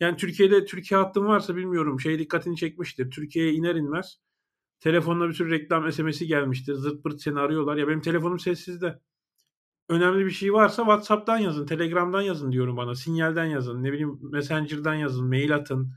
yani 0.00 0.16
Türkiye'de 0.16 0.64
Türkiye 0.64 1.00
hattım 1.00 1.26
varsa 1.26 1.56
bilmiyorum 1.56 2.00
şey 2.00 2.18
dikkatini 2.18 2.56
çekmiştir. 2.56 3.10
Türkiye'ye 3.10 3.52
iner 3.52 3.74
inmez 3.74 4.18
telefonla 4.80 5.28
bir 5.28 5.34
sürü 5.34 5.50
reklam 5.50 5.92
SMS'i 5.92 6.26
gelmiştir. 6.26 6.74
Zırt 6.74 7.02
pırt 7.02 7.22
seni 7.22 7.40
arıyorlar. 7.40 7.76
Ya 7.76 7.88
benim 7.88 8.00
telefonum 8.00 8.38
sessizde. 8.38 9.00
Önemli 9.88 10.26
bir 10.26 10.30
şey 10.30 10.52
varsa 10.52 10.82
WhatsApp'tan 10.82 11.38
yazın, 11.38 11.66
Telegram'dan 11.66 12.22
yazın 12.22 12.52
diyorum 12.52 12.76
bana. 12.76 12.94
Sinyalden 12.94 13.44
yazın, 13.44 13.82
ne 13.82 13.92
bileyim 13.92 14.18
Messenger'dan 14.22 14.94
yazın, 14.94 15.26
mail 15.28 15.54
atın. 15.54 15.92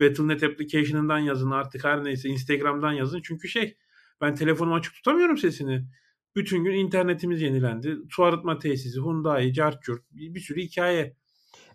Battle.net 0.00 0.42
application'ından 0.42 1.18
yazın 1.18 1.50
artık 1.50 1.84
her 1.84 2.04
neyse 2.04 2.28
Instagram'dan 2.28 2.92
yazın. 2.92 3.20
Çünkü 3.22 3.48
şey 3.48 3.76
ben 4.20 4.34
telefonumu 4.34 4.74
açık 4.74 4.94
tutamıyorum 4.94 5.38
sesini. 5.38 5.84
Bütün 6.36 6.64
gün 6.64 6.74
internetimiz 6.74 7.42
yenilendi. 7.42 7.98
Su 8.10 8.24
arıtma 8.24 8.58
tesisi, 8.58 9.00
Hyundai, 9.00 9.52
Carchurt 9.52 10.02
bir, 10.10 10.34
bir 10.34 10.40
sürü 10.40 10.60
hikaye. 10.60 11.16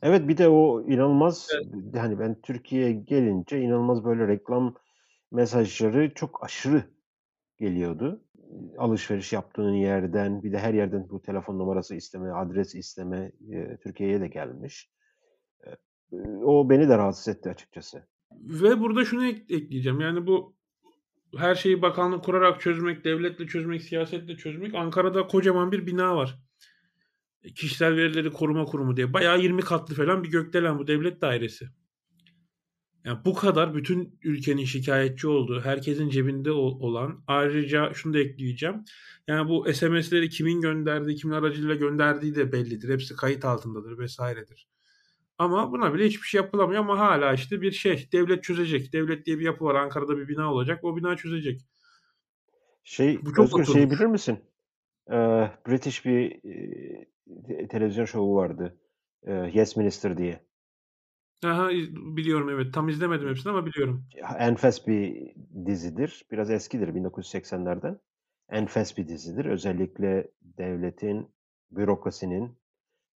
Evet 0.01 0.27
bir 0.27 0.37
de 0.37 0.47
o 0.47 0.87
inanılmaz 0.87 1.47
evet. 1.55 1.95
hani 1.97 2.19
ben 2.19 2.41
Türkiye'ye 2.41 2.91
gelince 2.91 3.61
inanılmaz 3.61 4.05
böyle 4.05 4.27
reklam 4.27 4.75
mesajları 5.33 6.13
çok 6.13 6.43
aşırı 6.43 6.83
geliyordu. 7.59 8.23
Alışveriş 8.77 9.33
yaptığın 9.33 9.73
yerden 9.73 10.43
bir 10.43 10.51
de 10.51 10.59
her 10.59 10.73
yerden 10.73 11.09
bu 11.09 11.21
telefon 11.21 11.59
numarası 11.59 11.95
isteme, 11.95 12.31
adres 12.31 12.75
isteme 12.75 13.31
Türkiye'ye 13.83 14.21
de 14.21 14.27
gelmiş. 14.27 14.89
O 16.43 16.69
beni 16.69 16.89
de 16.89 16.97
rahatsız 16.97 17.27
etti 17.35 17.49
açıkçası. 17.49 18.07
Ve 18.31 18.79
burada 18.79 19.05
şunu 19.05 19.25
ek- 19.25 19.55
ekleyeceğim. 19.55 19.99
Yani 19.99 20.27
bu 20.27 20.55
her 21.37 21.55
şeyi 21.55 21.81
bakanlık 21.81 22.23
kurarak 22.23 22.61
çözmek, 22.61 23.05
devletle 23.05 23.47
çözmek, 23.47 23.81
siyasetle 23.81 24.37
çözmek. 24.37 24.75
Ankara'da 24.75 25.27
kocaman 25.27 25.71
bir 25.71 25.87
bina 25.87 26.15
var. 26.15 26.39
Kişisel 27.55 27.95
verileri 27.95 28.31
koruma 28.31 28.65
kurumu 28.65 28.97
diye. 28.97 29.13
Bayağı 29.13 29.41
20 29.41 29.61
katlı 29.61 29.95
falan 29.95 30.23
bir 30.23 30.31
gökdelen 30.31 30.79
bu 30.79 30.87
devlet 30.87 31.21
dairesi. 31.21 31.65
Yani 33.05 33.19
bu 33.25 33.33
kadar 33.33 33.75
bütün 33.75 34.19
ülkenin 34.23 34.65
şikayetçi 34.65 35.27
olduğu, 35.27 35.61
herkesin 35.61 36.09
cebinde 36.09 36.51
olan, 36.51 37.23
ayrıca 37.27 37.93
şunu 37.93 38.13
da 38.13 38.19
ekleyeceğim. 38.19 38.75
Yani 39.27 39.49
bu 39.49 39.73
SMS'leri 39.73 40.29
kimin 40.29 40.61
gönderdiği, 40.61 41.15
kimin 41.15 41.33
aracılığıyla 41.33 41.75
gönderdiği 41.75 42.35
de 42.35 42.51
bellidir. 42.51 42.89
Hepsi 42.89 43.15
kayıt 43.15 43.45
altındadır 43.45 43.97
vesairedir. 43.97 44.67
Ama 45.37 45.71
buna 45.71 45.93
bile 45.93 46.05
hiçbir 46.05 46.27
şey 46.27 46.41
yapılamıyor 46.41 46.81
ama 46.81 46.99
hala 46.99 47.33
işte 47.33 47.61
bir 47.61 47.71
şey 47.71 48.09
devlet 48.11 48.43
çözecek. 48.43 48.93
Devlet 48.93 49.25
diye 49.25 49.39
bir 49.39 49.45
yapı 49.45 49.65
var. 49.65 49.75
Ankara'da 49.75 50.17
bir 50.17 50.27
bina 50.27 50.53
olacak. 50.53 50.83
O 50.83 50.97
bina 50.97 51.15
çözecek. 51.15 51.61
Şey, 52.83 53.19
Bu 53.25 53.33
çok 53.33 53.45
Özgür 53.45 53.73
şeyi 53.73 53.91
bilir 53.91 54.05
misin? 54.05 54.39
Ee, 55.11 55.15
British 55.67 56.05
bir 56.05 56.39
e, 57.49 57.67
televizyon 57.67 58.05
şovu 58.05 58.35
vardı. 58.35 58.77
E, 59.23 59.33
yes 59.33 59.75
Minister 59.75 60.17
diye. 60.17 60.45
Aha, 61.45 61.69
biliyorum 61.95 62.49
evet. 62.49 62.73
Tam 62.73 62.89
izlemedim 62.89 63.29
hepsini 63.29 63.51
ama 63.51 63.65
biliyorum. 63.65 64.05
Enfes 64.39 64.87
bir 64.87 65.33
dizidir. 65.65 66.25
Biraz 66.31 66.51
eskidir 66.51 66.87
1980'lerden. 66.87 67.99
Enfes 68.49 68.97
bir 68.97 69.07
dizidir. 69.07 69.45
Özellikle 69.45 70.31
devletin, 70.41 71.31
bürokrasinin 71.71 72.57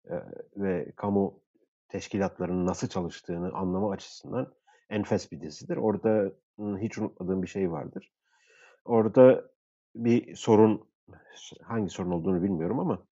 e, 0.09 0.15
ve 0.57 0.91
kamu 0.95 1.41
teşkilatlarının 1.87 2.65
nasıl 2.65 2.87
çalıştığını 2.87 3.53
anlama 3.53 3.91
açısından 3.91 4.53
enfes 4.89 5.31
bir 5.31 5.41
dizidir. 5.41 5.77
Orada 5.77 6.31
hiç 6.59 6.97
unutmadığım 6.97 7.41
bir 7.43 7.47
şey 7.47 7.71
vardır. 7.71 8.11
Orada 8.85 9.51
bir 9.95 10.35
sorun, 10.35 10.87
hangi 11.63 11.89
sorun 11.89 12.11
olduğunu 12.11 12.43
bilmiyorum 12.43 12.79
ama 12.79 13.05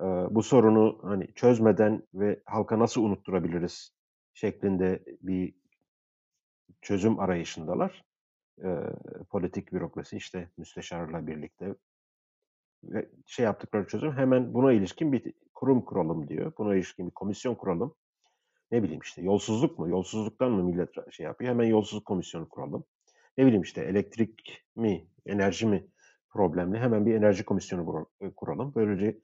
e, 0.00 0.34
bu 0.34 0.42
sorunu 0.42 0.98
hani 1.02 1.34
çözmeden 1.34 2.02
ve 2.14 2.42
halka 2.46 2.78
nasıl 2.78 3.02
unutturabiliriz 3.02 3.97
şeklinde 4.38 5.04
bir 5.22 5.54
çözüm 6.82 7.20
arayışındalar. 7.20 8.04
E, 8.64 8.68
politik 9.30 9.72
bürokrasi 9.72 10.16
işte 10.16 10.50
müsteşarla 10.56 11.26
birlikte 11.26 11.74
ve 12.84 13.08
şey 13.26 13.44
yaptıkları 13.44 13.86
çözüm 13.86 14.12
hemen 14.12 14.54
buna 14.54 14.72
ilişkin 14.72 15.12
bir 15.12 15.32
kurum 15.54 15.84
kuralım 15.84 16.28
diyor. 16.28 16.52
Buna 16.58 16.74
ilişkin 16.74 17.06
bir 17.06 17.14
komisyon 17.14 17.54
kuralım. 17.54 17.94
Ne 18.70 18.82
bileyim 18.82 19.00
işte 19.02 19.22
yolsuzluk 19.22 19.78
mu? 19.78 19.88
Yolsuzluktan 19.88 20.52
mı 20.52 20.64
millet 20.64 21.12
şey 21.12 21.26
yapıyor? 21.26 21.50
Hemen 21.50 21.66
yolsuzluk 21.66 22.04
komisyonu 22.04 22.48
kuralım. 22.48 22.84
Ne 23.38 23.46
bileyim 23.46 23.62
işte 23.62 23.80
elektrik 23.80 24.64
mi, 24.76 25.06
enerji 25.26 25.66
mi 25.66 25.86
problemli? 26.30 26.78
Hemen 26.78 27.06
bir 27.06 27.14
enerji 27.14 27.44
komisyonu 27.44 28.06
kuralım. 28.36 28.72
Böylece 28.74 29.18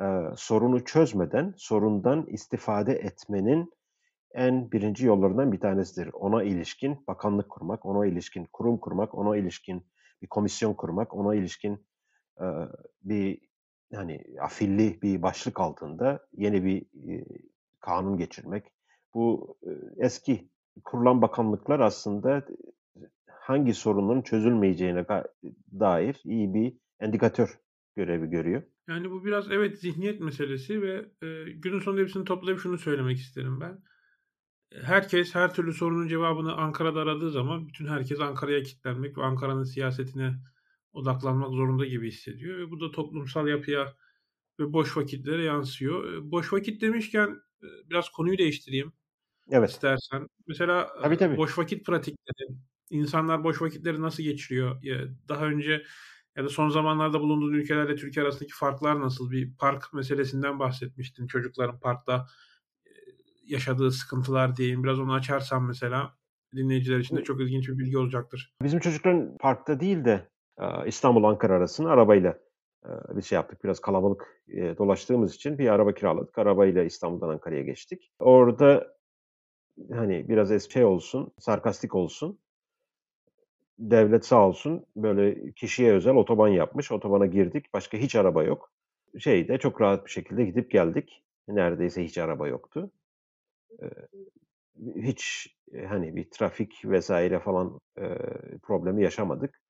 e, 0.00 0.04
sorunu 0.36 0.84
çözmeden 0.84 1.54
sorundan 1.56 2.26
istifade 2.26 2.92
etmenin 2.92 3.72
en 4.34 4.72
birinci 4.72 5.06
yollarından 5.06 5.52
bir 5.52 5.60
tanesidir. 5.60 6.10
Ona 6.12 6.42
ilişkin 6.42 7.04
bakanlık 7.08 7.48
kurmak, 7.48 7.86
ona 7.86 8.06
ilişkin 8.06 8.48
kurum 8.52 8.78
kurmak, 8.78 9.14
ona 9.14 9.36
ilişkin 9.36 9.86
bir 10.22 10.26
komisyon 10.26 10.74
kurmak, 10.74 11.14
ona 11.14 11.34
ilişkin 11.34 11.86
e, 12.40 12.44
bir 13.02 13.38
hani 13.94 14.24
afilli 14.40 15.02
bir 15.02 15.22
başlık 15.22 15.60
altında 15.60 16.26
yeni 16.32 16.64
bir 16.64 16.82
e, 16.82 17.24
kanun 17.80 18.16
geçirmek. 18.16 18.64
Bu 19.14 19.56
e, 19.62 19.70
eski 19.96 20.48
kurulan 20.84 21.22
bakanlıklar 21.22 21.80
aslında 21.80 22.46
hangi 23.26 23.74
sorunların 23.74 24.22
çözülmeyeceğine 24.22 25.06
dair 25.80 26.20
iyi 26.24 26.54
bir 26.54 26.76
indikatör 27.06 27.58
görevi 27.96 28.30
görüyor. 28.30 28.62
Yani 28.88 29.10
bu 29.10 29.24
biraz 29.24 29.50
evet 29.50 29.78
zihniyet 29.78 30.20
meselesi 30.20 30.82
ve 30.82 30.94
e, 31.22 31.50
günün 31.52 31.80
sonunda 31.80 32.02
hepsini 32.02 32.24
toplayıp 32.24 32.60
şunu 32.60 32.78
söylemek 32.78 33.16
isterim 33.16 33.60
ben 33.60 33.78
herkes 34.82 35.34
her 35.34 35.54
türlü 35.54 35.72
sorunun 35.72 36.08
cevabını 36.08 36.54
Ankara'da 36.56 37.00
aradığı 37.00 37.30
zaman 37.30 37.68
bütün 37.68 37.86
herkes 37.86 38.20
Ankara'ya 38.20 38.62
kilitlenmek 38.62 39.18
ve 39.18 39.22
Ankara'nın 39.22 39.64
siyasetine 39.64 40.34
odaklanmak 40.92 41.50
zorunda 41.50 41.84
gibi 41.84 42.08
hissediyor. 42.08 42.58
Ve 42.58 42.70
bu 42.70 42.80
da 42.80 42.90
toplumsal 42.90 43.48
yapıya 43.48 43.94
ve 44.60 44.72
boş 44.72 44.96
vakitlere 44.96 45.44
yansıyor. 45.44 46.12
E, 46.12 46.30
boş 46.30 46.52
vakit 46.52 46.82
demişken 46.82 47.40
e, 47.62 47.66
biraz 47.90 48.08
konuyu 48.08 48.38
değiştireyim. 48.38 48.92
Evet. 49.50 49.70
İstersen. 49.70 50.28
Mesela 50.46 50.90
tabii, 51.02 51.16
tabii. 51.16 51.36
boş 51.36 51.58
vakit 51.58 51.86
pratikleri, 51.86 52.58
insanlar 52.90 53.44
boş 53.44 53.62
vakitleri 53.62 54.02
nasıl 54.02 54.22
geçiriyor? 54.22 54.82
Daha 55.28 55.46
önce 55.46 55.84
ya 56.36 56.44
da 56.44 56.48
son 56.48 56.68
zamanlarda 56.68 57.20
bulunduğun 57.20 57.52
ülkelerle 57.52 57.96
Türkiye 57.96 58.24
arasındaki 58.24 58.54
farklar 58.54 59.00
nasıl? 59.00 59.30
Bir 59.30 59.56
park 59.56 59.94
meselesinden 59.94 60.58
bahsetmiştin. 60.58 61.26
Çocukların 61.26 61.80
parkta 61.80 62.26
yaşadığı 63.46 63.90
sıkıntılar 63.90 64.56
diyeyim. 64.56 64.84
Biraz 64.84 64.98
onu 64.98 65.12
açarsam 65.12 65.66
mesela 65.66 66.14
dinleyiciler 66.56 66.98
için 66.98 67.16
de 67.16 67.22
çok 67.22 67.40
ilginç 67.40 67.68
bir 67.68 67.78
bilgi 67.78 67.98
olacaktır. 67.98 68.54
Bizim 68.62 68.80
çocukların 68.80 69.36
parkta 69.40 69.80
değil 69.80 70.04
de 70.04 70.28
İstanbul-Ankara 70.86 71.54
arasında 71.54 71.90
arabayla 71.90 72.38
bir 73.08 73.22
şey 73.22 73.36
yaptık. 73.36 73.64
Biraz 73.64 73.80
kalabalık 73.80 74.42
dolaştığımız 74.48 75.34
için 75.34 75.58
bir 75.58 75.68
araba 75.68 75.94
kiraladık. 75.94 76.38
Arabayla 76.38 76.84
İstanbul'dan 76.84 77.28
Ankara'ya 77.28 77.62
geçtik. 77.62 78.12
Orada 78.18 78.96
hani 79.92 80.28
biraz 80.28 80.70
şey 80.70 80.84
olsun, 80.84 81.32
sarkastik 81.38 81.94
olsun. 81.94 82.38
Devlet 83.78 84.26
sağ 84.26 84.48
olsun 84.48 84.86
böyle 84.96 85.52
kişiye 85.52 85.92
özel 85.92 86.14
otoban 86.14 86.48
yapmış. 86.48 86.92
Otobana 86.92 87.26
girdik. 87.26 87.72
Başka 87.74 87.98
hiç 87.98 88.16
araba 88.16 88.44
yok. 88.44 88.72
Şeyde 89.18 89.58
çok 89.58 89.80
rahat 89.80 90.06
bir 90.06 90.10
şekilde 90.10 90.44
gidip 90.44 90.70
geldik. 90.70 91.22
Neredeyse 91.48 92.04
hiç 92.04 92.18
araba 92.18 92.48
yoktu 92.48 92.90
hiç 94.96 95.54
hani 95.88 96.16
bir 96.16 96.30
trafik 96.30 96.84
vesaire 96.84 97.40
falan 97.40 97.80
problemi 98.62 99.02
yaşamadık. 99.02 99.60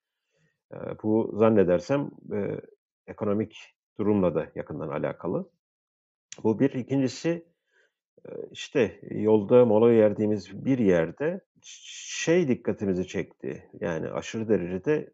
Bu 1.03 1.33
zannedersem 1.37 2.11
ekonomik 3.07 3.75
durumla 3.99 4.35
da 4.35 4.51
yakından 4.55 4.89
alakalı. 4.89 5.49
Bu 6.43 6.59
bir. 6.59 6.73
İkincisi 6.73 7.45
işte 8.51 8.99
yolda 9.11 9.65
mola 9.65 9.89
verdiğimiz 9.89 10.65
bir 10.65 10.79
yerde 10.79 11.41
şey 11.61 12.47
dikkatimizi 12.47 13.07
çekti. 13.07 13.69
Yani 13.79 14.09
aşırı 14.09 14.49
derecede 14.49 15.13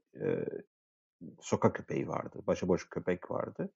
sokak 1.40 1.76
köpeği 1.76 2.08
vardı. 2.08 2.40
Başıboş 2.48 2.90
köpek 2.90 3.32
vardı. 3.32 3.70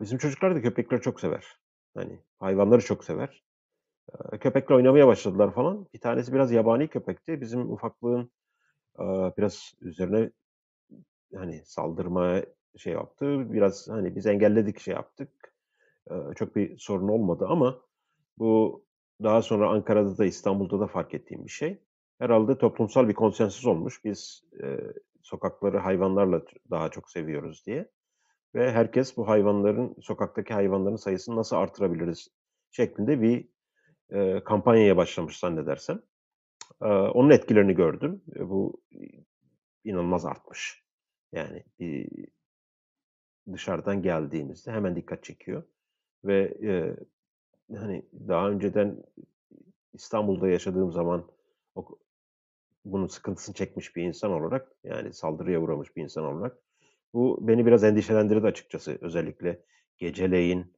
Bizim 0.00 0.18
çocuklar 0.18 0.54
da 0.54 0.62
köpekleri 0.62 1.00
çok 1.00 1.20
sever. 1.20 1.46
Hani 1.94 2.18
hayvanları 2.38 2.80
çok 2.80 3.04
sever 3.04 3.42
köpekle 4.40 4.74
oynamaya 4.74 5.06
başladılar 5.06 5.54
falan. 5.54 5.86
Bir 5.94 6.00
tanesi 6.00 6.32
biraz 6.32 6.52
yabani 6.52 6.88
köpekti. 6.88 7.40
Bizim 7.40 7.72
ufaklığın 7.72 8.30
biraz 9.38 9.74
üzerine 9.80 10.30
hani 11.34 11.62
saldırma 11.64 12.42
şey 12.76 12.92
yaptı. 12.92 13.52
Biraz 13.52 13.88
hani 13.88 14.16
biz 14.16 14.26
engelledik 14.26 14.80
şey 14.80 14.94
yaptık. 14.94 15.54
çok 16.36 16.56
bir 16.56 16.78
sorun 16.78 17.08
olmadı 17.08 17.46
ama 17.48 17.80
bu 18.38 18.84
daha 19.22 19.42
sonra 19.42 19.70
Ankara'da 19.70 20.18
da 20.18 20.24
İstanbul'da 20.24 20.80
da 20.80 20.86
fark 20.86 21.14
ettiğim 21.14 21.44
bir 21.44 21.50
şey. 21.50 21.78
Herhalde 22.18 22.58
toplumsal 22.58 23.08
bir 23.08 23.14
konsensüs 23.14 23.66
olmuş. 23.66 24.04
Biz 24.04 24.44
e, 24.62 24.80
sokakları 25.22 25.78
hayvanlarla 25.78 26.42
daha 26.70 26.88
çok 26.88 27.10
seviyoruz 27.10 27.66
diye. 27.66 27.90
Ve 28.54 28.72
herkes 28.72 29.16
bu 29.16 29.28
hayvanların, 29.28 29.96
sokaktaki 30.00 30.54
hayvanların 30.54 30.96
sayısını 30.96 31.36
nasıl 31.36 31.56
artırabiliriz 31.56 32.28
şeklinde 32.70 33.22
bir 33.22 33.48
e, 34.12 34.44
kampanyaya 34.44 34.96
başlamış 34.96 35.38
zannedersem. 35.38 36.02
E, 36.82 36.86
onun 36.86 37.30
etkilerini 37.30 37.74
gördüm. 37.74 38.22
E, 38.36 38.48
bu 38.48 38.82
inanılmaz 39.84 40.26
artmış. 40.26 40.84
Yani 41.32 41.64
bir 41.80 42.08
dışarıdan 43.52 44.02
geldiğimizde 44.02 44.72
hemen 44.72 44.96
dikkat 44.96 45.24
çekiyor. 45.24 45.62
Ve 46.24 46.54
e, 46.62 46.96
hani 47.76 48.02
daha 48.28 48.50
önceden 48.50 49.04
İstanbul'da 49.92 50.48
yaşadığım 50.48 50.92
zaman 50.92 51.24
o, 51.74 51.88
bunun 52.84 53.06
sıkıntısını 53.06 53.54
çekmiş 53.54 53.96
bir 53.96 54.02
insan 54.02 54.32
olarak 54.32 54.72
yani 54.84 55.12
saldırıya 55.12 55.60
uğramış 55.60 55.96
bir 55.96 56.02
insan 56.02 56.24
olarak 56.24 56.58
bu 57.14 57.38
beni 57.40 57.66
biraz 57.66 57.84
endişelendirdi 57.84 58.46
açıkçası 58.46 58.98
özellikle 59.00 59.62
geceleyin 59.98 60.74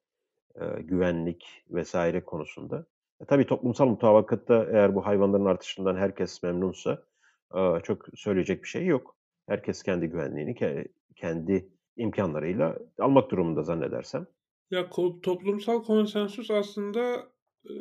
e, 0.55 0.83
güvenlik 0.83 1.65
vesaire 1.71 2.25
konusunda. 2.25 2.87
E, 3.21 3.25
tabii 3.25 3.47
toplumsal 3.47 3.87
mutabakatta 3.87 4.67
eğer 4.73 4.95
bu 4.95 5.07
hayvanların 5.07 5.45
artışından 5.45 5.97
herkes 5.97 6.43
memnunsa 6.43 7.03
e, 7.55 7.81
çok 7.83 8.07
söyleyecek 8.15 8.63
bir 8.63 8.69
şey 8.69 8.87
yok. 8.87 9.17
Herkes 9.49 9.83
kendi 9.83 10.07
güvenliğini 10.07 10.55
kendi 11.17 11.69
imkanlarıyla 11.97 12.79
almak 12.99 13.31
durumunda 13.31 13.63
zannedersem. 13.63 14.27
Ya 14.71 14.91
toplumsal 15.23 15.83
konsensüs 15.83 16.51
aslında 16.51 17.29
e, 17.65 17.73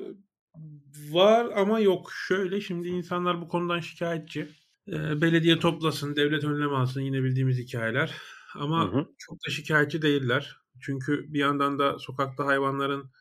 var 1.12 1.52
ama 1.56 1.80
yok. 1.80 2.12
Şöyle 2.28 2.62
şimdi 2.62 2.88
insanlar 2.88 3.42
bu 3.42 3.48
konudan 3.48 3.80
şikayetçi. 3.80 4.50
E, 4.88 5.22
belediye 5.22 5.60
toplasın, 5.60 6.16
devlet 6.16 6.44
önlem 6.44 6.74
alsın 6.74 7.02
yine 7.02 7.24
bildiğimiz 7.24 7.58
hikayeler. 7.58 8.16
Ama 8.56 8.84
hı 8.84 8.98
hı. 8.98 9.08
çok 9.18 9.38
da 9.48 9.52
şikayetçi 9.52 10.02
değiller. 10.02 10.58
Çünkü 10.82 11.34
bir 11.34 11.40
yandan 11.40 11.80
da 11.80 12.00
sokakta 12.00 12.46
hayvanların 12.46 13.12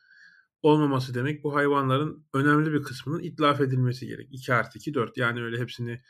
olmaması 0.61 1.13
demek 1.13 1.43
bu 1.43 1.55
hayvanların 1.55 2.25
önemli 2.33 2.73
bir 2.73 2.83
kısmının 2.83 3.19
itlaf 3.19 3.61
edilmesi 3.61 4.07
gerek. 4.07 4.27
2 4.31 4.53
artı 4.53 4.77
2 4.77 4.93
4 4.93 5.17
yani 5.17 5.43
öyle 5.43 5.59
hepsini 5.59 6.01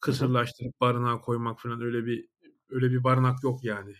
kısırlaştırıp 0.00 0.80
barınağa 0.80 1.20
koymak 1.20 1.60
falan 1.60 1.80
öyle 1.80 2.06
bir 2.06 2.28
öyle 2.70 2.90
bir 2.90 3.04
barınak 3.04 3.44
yok 3.44 3.64
yani. 3.64 3.94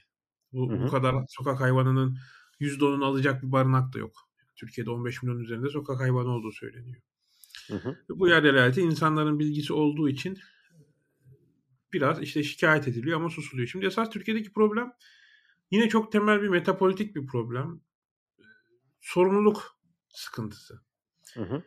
Bu, 0.52 0.70
bu 0.70 0.88
kadar 0.88 1.14
sokak 1.28 1.60
hayvanının 1.60 2.18
%10'unu 2.60 3.04
alacak 3.04 3.42
bir 3.42 3.52
barınak 3.52 3.94
da 3.94 3.98
yok. 3.98 4.12
Türkiye'de 4.56 4.90
15 4.90 5.22
milyon 5.22 5.40
üzerinde 5.40 5.68
sokak 5.68 6.00
hayvanı 6.00 6.28
olduğu 6.28 6.52
söyleniyor. 6.52 7.02
Hı 7.68 7.74
hı. 7.74 7.96
Bu 8.08 8.28
yer 8.28 8.42
realite 8.42 8.82
insanların 8.82 9.38
bilgisi 9.38 9.72
olduğu 9.72 10.08
için 10.08 10.38
biraz 11.92 12.22
işte 12.22 12.42
şikayet 12.42 12.88
ediliyor 12.88 13.20
ama 13.20 13.30
susuluyor. 13.30 13.68
Şimdi 13.68 13.86
esas 13.86 14.10
Türkiye'deki 14.10 14.52
problem 14.52 14.92
yine 15.70 15.88
çok 15.88 16.12
temel 16.12 16.42
bir 16.42 16.48
metapolitik 16.48 17.16
bir 17.16 17.26
problem. 17.26 17.80
Sorumluluk 19.00 19.77
sıkıntısı. 20.08 20.80
Hı 21.34 21.42
hı. 21.42 21.62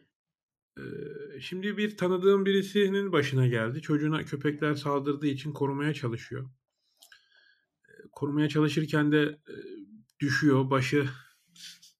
Şimdi 1.41 1.77
bir 1.77 1.97
tanıdığım 1.97 2.45
birisinin 2.45 3.11
başına 3.11 3.47
geldi. 3.47 3.81
Çocuğuna 3.81 4.25
köpekler 4.25 4.75
saldırdığı 4.75 5.27
için 5.27 5.53
korumaya 5.53 5.93
çalışıyor. 5.93 6.49
Korumaya 8.11 8.49
çalışırken 8.49 9.11
de 9.11 9.41
düşüyor, 10.19 10.69
başı 10.69 11.09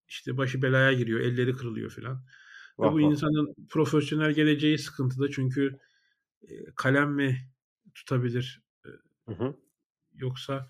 işte 0.08 0.38
başı 0.38 0.62
belaya 0.62 0.94
giriyor, 0.94 1.20
elleri 1.20 1.54
kırılıyor 1.54 1.92
filan. 1.92 2.26
Ve 2.80 2.92
bu 2.92 3.02
insanın 3.02 3.56
profesyonel 3.70 4.34
geleceği 4.34 4.78
sıkıntıda 4.78 5.30
çünkü 5.30 5.78
kalem 6.76 7.12
mi 7.14 7.52
tutabilir? 7.96 8.62
Hı 9.28 9.32
hı. 9.32 9.58
Yoksa 10.14 10.70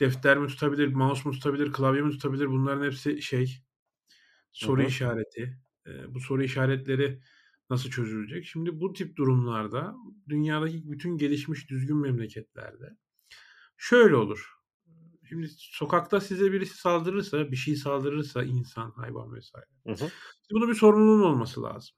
defter 0.00 0.38
mi 0.38 0.48
tutabilir, 0.48 0.88
mouse 0.88 1.28
mu 1.28 1.34
tutabilir, 1.34 1.72
klavye 1.72 2.02
mi 2.02 2.10
tutabilir? 2.10 2.46
Bunların 2.46 2.84
hepsi 2.84 3.22
şey 3.22 3.62
soru 4.52 4.80
hı 4.80 4.84
hı. 4.84 4.88
işareti. 4.88 5.58
bu 6.08 6.20
soru 6.20 6.42
işaretleri 6.42 7.20
nasıl 7.70 7.90
çözülecek? 7.90 8.44
Şimdi 8.44 8.80
bu 8.80 8.92
tip 8.92 9.16
durumlarda 9.16 9.94
dünyadaki 10.28 10.90
bütün 10.90 11.16
gelişmiş 11.18 11.70
düzgün 11.70 11.96
memleketlerde 11.96 12.96
şöyle 13.76 14.16
olur. 14.16 14.60
Şimdi 15.28 15.48
sokakta 15.56 16.20
size 16.20 16.52
birisi 16.52 16.76
saldırırsa, 16.76 17.50
bir 17.50 17.56
şey 17.56 17.76
saldırırsa 17.76 18.44
insan, 18.44 18.90
hayvan 18.90 19.34
vesaire. 19.34 19.66
Hı 19.86 19.92
hı. 19.92 20.08
Bunun 20.52 20.68
bir 20.68 20.74
sorumluluğun 20.74 21.22
olması 21.22 21.62
lazım. 21.62 21.96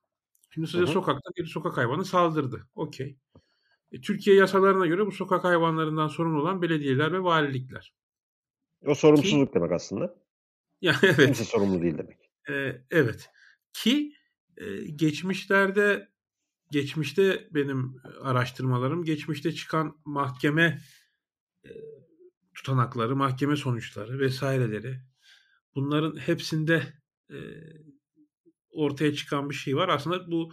Şimdi 0.51 0.67
size 0.67 0.83
hı 0.83 0.87
hı. 0.87 0.93
sokakta 0.93 1.31
bir 1.37 1.47
sokak 1.47 1.77
hayvanı 1.77 2.05
saldırdı. 2.05 2.67
Okey. 2.75 3.17
E, 3.93 4.01
Türkiye 4.01 4.37
yasalarına 4.37 4.87
göre 4.87 5.07
bu 5.07 5.13
sokak 5.13 5.45
hayvanlarından 5.45 6.09
sorumlu 6.09 6.43
olan 6.43 6.63
belediyeler 6.63 7.13
ve 7.13 7.23
valilikler. 7.23 7.95
O 8.87 8.95
sorumsuzluk 8.95 9.49
Ki, 9.49 9.55
demek 9.55 9.73
aslında. 9.73 10.15
Ya 10.81 10.95
evet. 11.03 11.17
Kimse 11.17 11.45
sorumlu 11.45 11.83
değil 11.83 11.99
demek. 11.99 12.22
E, 12.49 12.85
evet. 12.91 13.31
Ki 13.73 14.13
e, 14.57 14.77
geçmişlerde 14.85 16.09
geçmişte 16.71 17.49
benim 17.51 17.97
araştırmalarım 18.21 19.05
geçmişte 19.05 19.53
çıkan 19.53 19.97
mahkeme 20.05 20.81
e, 21.65 21.71
tutanakları, 22.55 23.17
mahkeme 23.17 23.57
sonuçları 23.57 24.19
vesaireleri 24.19 25.01
bunların 25.75 26.17
hepsinde 26.17 26.93
e, 27.31 27.39
ortaya 28.71 29.15
çıkan 29.15 29.51
bir 29.51 29.55
şey 29.55 29.77
var. 29.77 29.89
Aslında 29.89 30.31
bu 30.31 30.53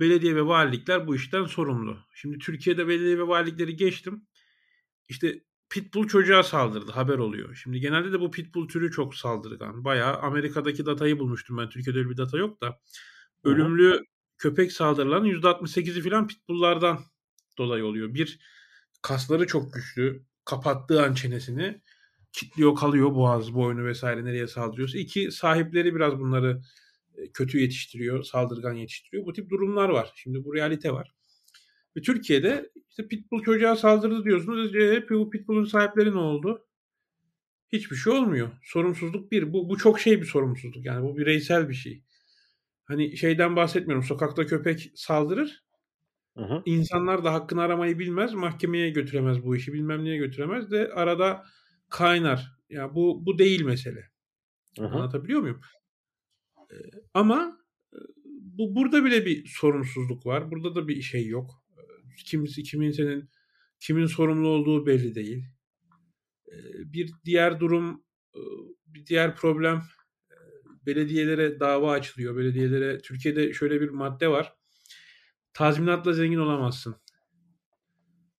belediye 0.00 0.36
ve 0.36 0.46
valilikler 0.46 1.06
bu 1.06 1.14
işten 1.14 1.44
sorumlu. 1.44 1.98
Şimdi 2.14 2.38
Türkiye'de 2.38 2.88
belediye 2.88 3.18
ve 3.18 3.28
valilikleri 3.28 3.76
geçtim. 3.76 4.26
İşte 5.08 5.40
pitbull 5.70 6.08
çocuğa 6.08 6.42
saldırdı 6.42 6.92
haber 6.92 7.18
oluyor. 7.18 7.54
Şimdi 7.54 7.80
genelde 7.80 8.12
de 8.12 8.20
bu 8.20 8.30
pitbull 8.30 8.68
türü 8.68 8.90
çok 8.90 9.14
saldırgan. 9.14 9.84
Bayağı 9.84 10.16
Amerika'daki 10.16 10.86
datayı 10.86 11.18
bulmuştum 11.18 11.58
ben. 11.58 11.68
Türkiye'de 11.68 11.98
öyle 11.98 12.10
bir 12.10 12.16
data 12.16 12.38
yok 12.38 12.62
da. 12.62 12.80
Ölümlü 13.44 13.92
Hı. 13.92 14.02
köpek 14.38 14.72
saldırılarının 14.72 15.28
%68'i 15.28 16.02
falan 16.02 16.26
pitbulllardan 16.28 17.00
dolayı 17.58 17.84
oluyor. 17.84 18.14
Bir 18.14 18.38
kasları 19.02 19.46
çok 19.46 19.74
güçlü. 19.74 20.24
Kapattığı 20.44 21.02
an 21.02 21.14
çenesini 21.14 21.80
kitliyor 22.32 22.74
kalıyor 22.74 23.14
boğaz, 23.14 23.54
boynu 23.54 23.84
vesaire 23.84 24.24
nereye 24.24 24.46
saldırıyorsa. 24.46 24.98
İki 24.98 25.32
sahipleri 25.32 25.94
biraz 25.94 26.18
bunları 26.18 26.62
kötü 27.34 27.58
yetiştiriyor, 27.58 28.22
saldırgan 28.22 28.72
yetiştiriyor. 28.72 29.26
Bu 29.26 29.32
tip 29.32 29.50
durumlar 29.50 29.88
var. 29.88 30.12
Şimdi 30.16 30.44
bu 30.44 30.54
realite 30.54 30.92
var. 30.92 31.14
Ve 31.96 32.02
Türkiye'de 32.02 32.70
işte 32.88 33.08
pitbull 33.08 33.42
çocuğa 33.42 33.76
saldırdı 33.76 34.24
diyorsunuz. 34.24 34.74
E, 34.74 35.08
bu 35.10 35.30
pitbull'un 35.30 35.64
sahipleri 35.64 36.10
ne 36.10 36.18
oldu? 36.18 36.66
Hiçbir 37.72 37.96
şey 37.96 38.12
olmuyor. 38.12 38.50
Sorumsuzluk 38.62 39.32
bir. 39.32 39.52
Bu, 39.52 39.68
bu 39.68 39.76
çok 39.76 40.00
şey 40.00 40.20
bir 40.20 40.26
sorumsuzluk. 40.26 40.84
Yani 40.84 41.08
bu 41.08 41.16
bireysel 41.16 41.68
bir 41.68 41.74
şey. 41.74 42.04
Hani 42.84 43.16
şeyden 43.16 43.56
bahsetmiyorum. 43.56 44.04
Sokakta 44.04 44.46
köpek 44.46 44.92
saldırır. 44.94 45.64
Hı 46.36 46.44
hı. 46.44 46.62
İnsanlar 46.64 47.24
da 47.24 47.32
hakkını 47.32 47.62
aramayı 47.62 47.98
bilmez. 47.98 48.34
Mahkemeye 48.34 48.90
götüremez 48.90 49.42
bu 49.42 49.56
işi. 49.56 49.72
Bilmem 49.72 50.04
niye 50.04 50.16
götüremez 50.16 50.70
de 50.70 50.88
arada 50.94 51.44
kaynar. 51.90 52.38
Ya 52.70 52.80
yani 52.80 52.94
bu 52.94 53.26
bu 53.26 53.38
değil 53.38 53.62
mesele. 53.62 54.10
Hı 54.78 54.84
hı. 54.84 54.88
Anlatabiliyor 54.88 55.40
muyum? 55.40 55.60
Ama 57.14 57.58
bu 58.58 58.74
burada 58.74 59.04
bile 59.04 59.26
bir 59.26 59.46
sorumsuzluk 59.46 60.26
var. 60.26 60.50
Burada 60.50 60.74
da 60.74 60.88
bir 60.88 61.02
şey 61.02 61.26
yok. 61.26 61.65
Kimisi 62.24 62.62
kimin 62.62 62.90
senin 62.90 63.30
kimin 63.80 64.06
sorumlu 64.06 64.48
olduğu 64.48 64.86
belli 64.86 65.14
değil. 65.14 65.44
Bir 66.76 67.12
diğer 67.24 67.60
durum 67.60 68.04
bir 68.86 69.06
diğer 69.06 69.36
problem 69.36 69.82
belediyelere 70.86 71.60
dava 71.60 71.92
açılıyor. 71.92 72.36
Belediyelere 72.36 72.98
Türkiye'de 72.98 73.52
şöyle 73.52 73.80
bir 73.80 73.88
madde 73.88 74.28
var. 74.28 74.52
Tazminatla 75.52 76.12
zengin 76.12 76.38
olamazsın. 76.38 76.96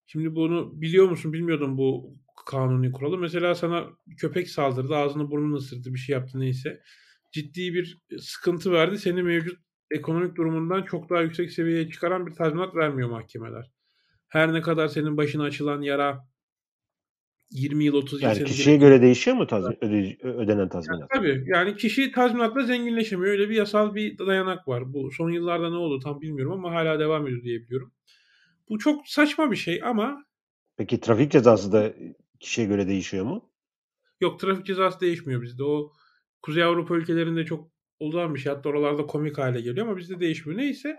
Şimdi 0.07 0.35
bunu 0.35 0.81
biliyor 0.81 1.09
musun 1.09 1.33
bilmiyordum 1.33 1.77
bu 1.77 2.17
kanuni 2.45 2.91
kuralı. 2.91 3.17
Mesela 3.17 3.55
sana 3.55 3.87
köpek 4.17 4.49
saldırdı, 4.49 4.95
ağzını 4.95 5.31
burnunu 5.31 5.55
ısırdı, 5.55 5.93
bir 5.93 5.99
şey 5.99 6.13
yaptı 6.13 6.39
neyse 6.39 6.81
ciddi 7.31 7.73
bir 7.73 8.01
sıkıntı 8.19 8.71
verdi. 8.71 8.99
Seni 8.99 9.23
mevcut 9.23 9.59
ekonomik 9.91 10.35
durumundan 10.35 10.83
çok 10.83 11.09
daha 11.09 11.21
yüksek 11.21 11.51
seviyeye 11.51 11.89
çıkaran 11.89 12.27
bir 12.27 12.33
tazminat 12.33 12.75
vermiyor 12.75 13.09
mahkemeler. 13.09 13.71
Her 14.27 14.53
ne 14.53 14.61
kadar 14.61 14.87
senin 14.87 15.17
başına 15.17 15.43
açılan 15.43 15.81
yara 15.81 16.27
20 17.51 17.83
yıl 17.83 17.93
30 17.93 18.21
yıl 18.21 18.29
yani 18.29 18.43
kişiye 18.43 18.77
göre 18.77 19.01
değişiyor 19.01 19.37
mu 19.37 19.47
tazmin, 19.47 19.77
öde, 19.81 20.17
ödenen 20.21 20.69
tazminat? 20.69 20.99
Yani, 20.99 21.09
tabii 21.13 21.43
yani 21.47 21.75
kişi 21.75 22.11
tazminatla 22.11 22.63
zenginleşemiyor. 22.63 23.31
Öyle 23.31 23.49
bir 23.49 23.55
yasal 23.55 23.95
bir 23.95 24.17
dayanak 24.17 24.67
var. 24.67 24.93
Bu 24.93 25.11
son 25.11 25.29
yıllarda 25.29 25.69
ne 25.69 25.75
oldu 25.75 25.99
tam 25.99 26.21
bilmiyorum 26.21 26.53
ama 26.53 26.71
hala 26.71 26.99
devam 26.99 27.27
ediyor 27.27 27.43
diye 27.43 27.61
biliyorum. 27.61 27.91
Bu 28.69 28.77
çok 28.79 29.07
saçma 29.07 29.51
bir 29.51 29.55
şey 29.55 29.81
ama 29.83 30.27
Peki 30.77 30.99
trafik 30.99 31.31
cezası 31.31 31.71
da 31.71 31.93
kişiye 32.39 32.67
göre 32.67 32.87
değişiyor 32.87 33.25
mu? 33.25 33.49
Yok 34.21 34.39
trafik 34.39 34.65
cezası 34.65 34.99
değişmiyor 34.99 35.41
bizde. 35.41 35.63
O 35.63 35.91
Kuzey 36.41 36.63
Avrupa 36.63 36.95
ülkelerinde 36.95 37.45
çok 37.45 37.69
olan 37.99 38.35
bir 38.35 38.39
şey. 38.39 38.53
Hatta 38.53 38.69
oralarda 38.69 39.05
komik 39.05 39.37
hale 39.37 39.61
geliyor 39.61 39.87
ama 39.87 39.97
bizde 39.97 40.19
değişmiyor. 40.19 40.59
Neyse. 40.59 40.97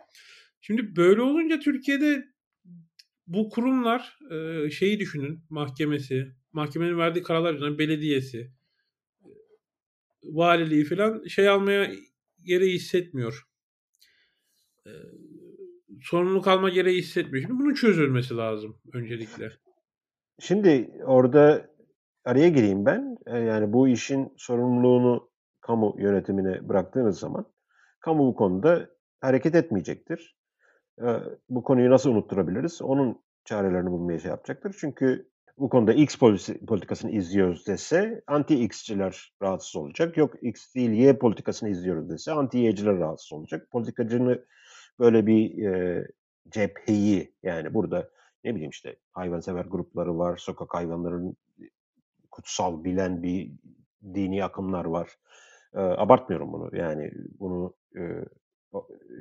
Şimdi 0.61 0.97
böyle 0.97 1.23
olunca 1.23 1.61
Türkiye'de 1.61 2.25
bu 3.27 3.49
kurumlar 3.49 4.19
şeyi 4.71 5.01
düşünün. 5.01 5.41
Mahkemesi, 5.51 6.27
mahkemenin 6.53 6.99
verdiği 6.99 7.23
kararlar 7.23 7.53
yüzünden 7.53 7.79
belediyesi, 7.79 8.51
valiliği 10.23 10.85
falan 10.85 11.25
şey 11.25 11.49
almaya 11.49 11.91
gereği 12.45 12.75
hissetmiyor. 12.75 13.49
Sorumluluk 16.03 16.49
alma 16.49 16.69
gereği 16.69 16.99
hissetmiyor. 16.99 17.47
Şimdi 17.47 17.61
bunun 17.61 17.75
çözülmesi 17.75 18.37
lazım 18.37 18.81
öncelikle. 18.93 19.53
Şimdi 20.41 20.91
orada 21.05 21.71
araya 22.25 22.49
gireyim 22.49 22.87
ben. 22.87 23.17
Yani 23.27 23.73
bu 23.73 23.89
işin 23.89 24.29
sorumluluğunu 24.37 25.28
kamu 25.68 25.94
yönetimine 25.98 26.68
bıraktığınız 26.68 27.18
zaman 27.18 27.46
kamu 28.00 28.26
bu 28.26 28.35
konuda 28.35 28.88
hareket 29.20 29.54
etmeyecektir. 29.54 30.37
E, 31.00 31.07
bu 31.48 31.62
konuyu 31.62 31.90
nasıl 31.90 32.11
unutturabiliriz? 32.11 32.83
Onun 32.83 33.22
çarelerini 33.44 33.90
bulmaya 33.90 34.18
şey 34.18 34.31
yapacaktır. 34.31 34.76
Çünkü 34.81 35.28
bu 35.59 35.68
konuda 35.68 35.92
X 35.92 36.16
politikasını 36.66 37.11
izliyoruz 37.11 37.66
dese 37.66 38.22
anti-X'ciler 38.26 39.33
rahatsız 39.42 39.76
olacak. 39.76 40.16
Yok 40.16 40.35
X 40.42 40.74
değil 40.74 40.90
Y 40.90 41.18
politikasını 41.18 41.68
izliyoruz 41.68 42.11
dese 42.11 42.31
anti-Y'ciler 42.31 42.98
rahatsız 42.98 43.33
olacak. 43.33 43.70
Politikacını 43.70 44.44
böyle 44.98 45.26
bir 45.26 45.66
e, 45.66 46.07
cepheyi 46.48 47.35
yani 47.42 47.74
burada 47.74 48.11
ne 48.44 48.54
bileyim 48.54 48.70
işte 48.70 48.96
hayvansever 49.12 49.64
grupları 49.64 50.18
var, 50.18 50.37
sokak 50.37 50.74
hayvanların 50.74 51.37
kutsal 52.31 52.85
bilen 52.85 53.22
bir 53.22 53.50
dini 54.14 54.44
akımlar 54.44 54.85
var. 54.85 55.09
E, 55.74 55.78
abartmıyorum 55.78 56.52
bunu 56.52 56.76
yani 56.76 57.11
bunu 57.40 57.74
e, 57.96 58.00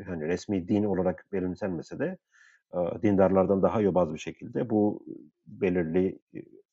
hani 0.05 0.27
resmi 0.27 0.67
din 0.67 0.83
olarak 0.83 1.25
benimsenmese 1.33 1.99
de 1.99 2.17
e, 2.73 3.01
dindarlardan 3.01 3.61
daha 3.63 3.81
yobaz 3.81 4.13
bir 4.13 4.19
şekilde 4.19 4.69
bu 4.69 5.05
belirli 5.47 6.19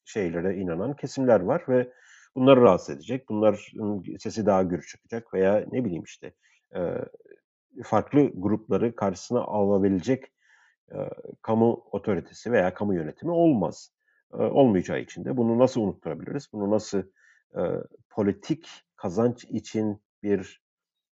şeylere 0.04 0.56
inanan 0.56 0.96
kesimler 0.96 1.40
var 1.40 1.64
ve 1.68 1.92
bunları 2.34 2.60
rahatsız 2.62 2.96
edecek. 2.96 3.28
Bunların 3.28 4.02
sesi 4.18 4.46
daha 4.46 4.62
gür 4.62 4.82
çıkacak 4.82 5.34
veya 5.34 5.66
ne 5.72 5.84
bileyim 5.84 6.02
işte 6.02 6.32
e, 6.76 6.80
farklı 7.84 8.30
grupları 8.34 8.96
karşısına 8.96 9.40
alabilecek 9.40 10.24
e, 10.92 10.98
kamu 11.42 11.84
otoritesi 11.92 12.52
veya 12.52 12.74
kamu 12.74 12.94
yönetimi 12.94 13.32
olmaz. 13.32 13.90
E, 14.32 14.37
olmayacağı 14.37 15.00
için 15.00 15.24
de 15.24 15.37
bunu 15.37 15.58
nasıl 15.58 15.80
unutturabiliriz? 15.80 16.48
Bunu 16.52 16.70
nasıl 16.70 17.02
e, 17.56 17.62
politik 18.10 18.68
kazanç 19.05 19.45
için 19.45 20.03
bir 20.23 20.62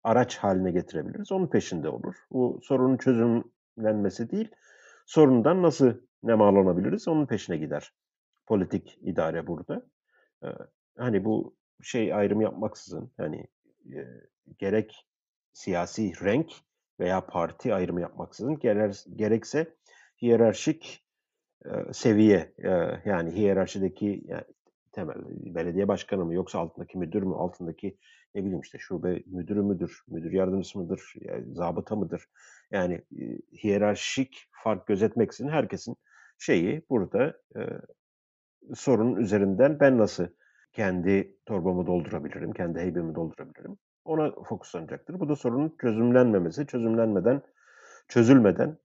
araç 0.04 0.36
haline 0.36 0.70
getirebiliriz? 0.70 1.32
Onun 1.32 1.46
peşinde 1.46 1.88
olur. 1.88 2.14
Bu 2.30 2.60
sorunun 2.62 2.96
çözümlenmesi 2.96 4.30
değil, 4.30 4.50
sorundan 5.06 5.62
nasıl 5.62 5.94
nemalanabiliriz? 6.22 7.08
Onun 7.08 7.26
peşine 7.26 7.56
gider. 7.56 7.92
Politik 8.46 8.98
idare 9.02 9.46
burada. 9.46 9.86
E, 10.44 10.48
hani 10.98 11.24
bu 11.24 11.56
şey 11.82 12.14
ayrım 12.14 12.40
yapmaksızın, 12.40 13.12
hani 13.16 13.46
e, 13.94 13.98
gerek 14.58 15.06
siyasi 15.52 16.12
renk 16.24 16.52
veya 17.00 17.26
parti 17.26 17.74
ayrımı 17.74 18.00
yapmaksızın 18.00 18.58
gerer, 18.58 19.04
gerekse 19.16 19.74
hiyerarşik 20.22 21.04
e, 21.64 21.92
seviye 21.92 22.54
e, 22.58 22.70
yani 23.04 23.30
hiyerarşideki 23.30 24.22
yani 24.24 24.44
temel 24.96 25.16
belediye 25.54 25.88
başkanı 25.88 26.24
mı 26.24 26.34
yoksa 26.34 26.58
altındaki 26.58 26.98
müdür 26.98 27.22
mü 27.22 27.34
altındaki 27.34 27.98
ne 28.34 28.44
bileyim 28.44 28.60
işte 28.60 28.78
şube 28.78 29.22
müdürü 29.26 29.62
müdür 29.62 30.04
müdür 30.08 30.32
yardımcısı 30.32 30.78
mıdır 30.78 31.14
yani 31.20 31.54
zabıta 31.54 31.96
mıdır 31.96 32.28
yani 32.70 32.94
e, 32.94 33.22
hiyerarşik 33.62 34.48
fark 34.50 34.86
gözetmeksizin 34.86 35.48
herkesin 35.48 35.96
şeyi 36.38 36.82
burada 36.90 37.38
e, 37.56 37.60
sorunun 38.74 39.16
üzerinden 39.16 39.80
ben 39.80 39.98
nasıl 39.98 40.26
kendi 40.72 41.36
torbamı 41.46 41.86
doldurabilirim, 41.86 42.52
kendi 42.52 42.80
heybemi 42.80 43.14
doldurabilirim 43.14 43.78
ona 44.04 44.30
fokuslanacaktır. 44.30 45.20
Bu 45.20 45.28
da 45.28 45.36
sorunun 45.36 45.76
çözümlenmemesi, 45.80 46.66
çözümlenmeden, 46.66 47.42
çözülmeden, 48.08 48.78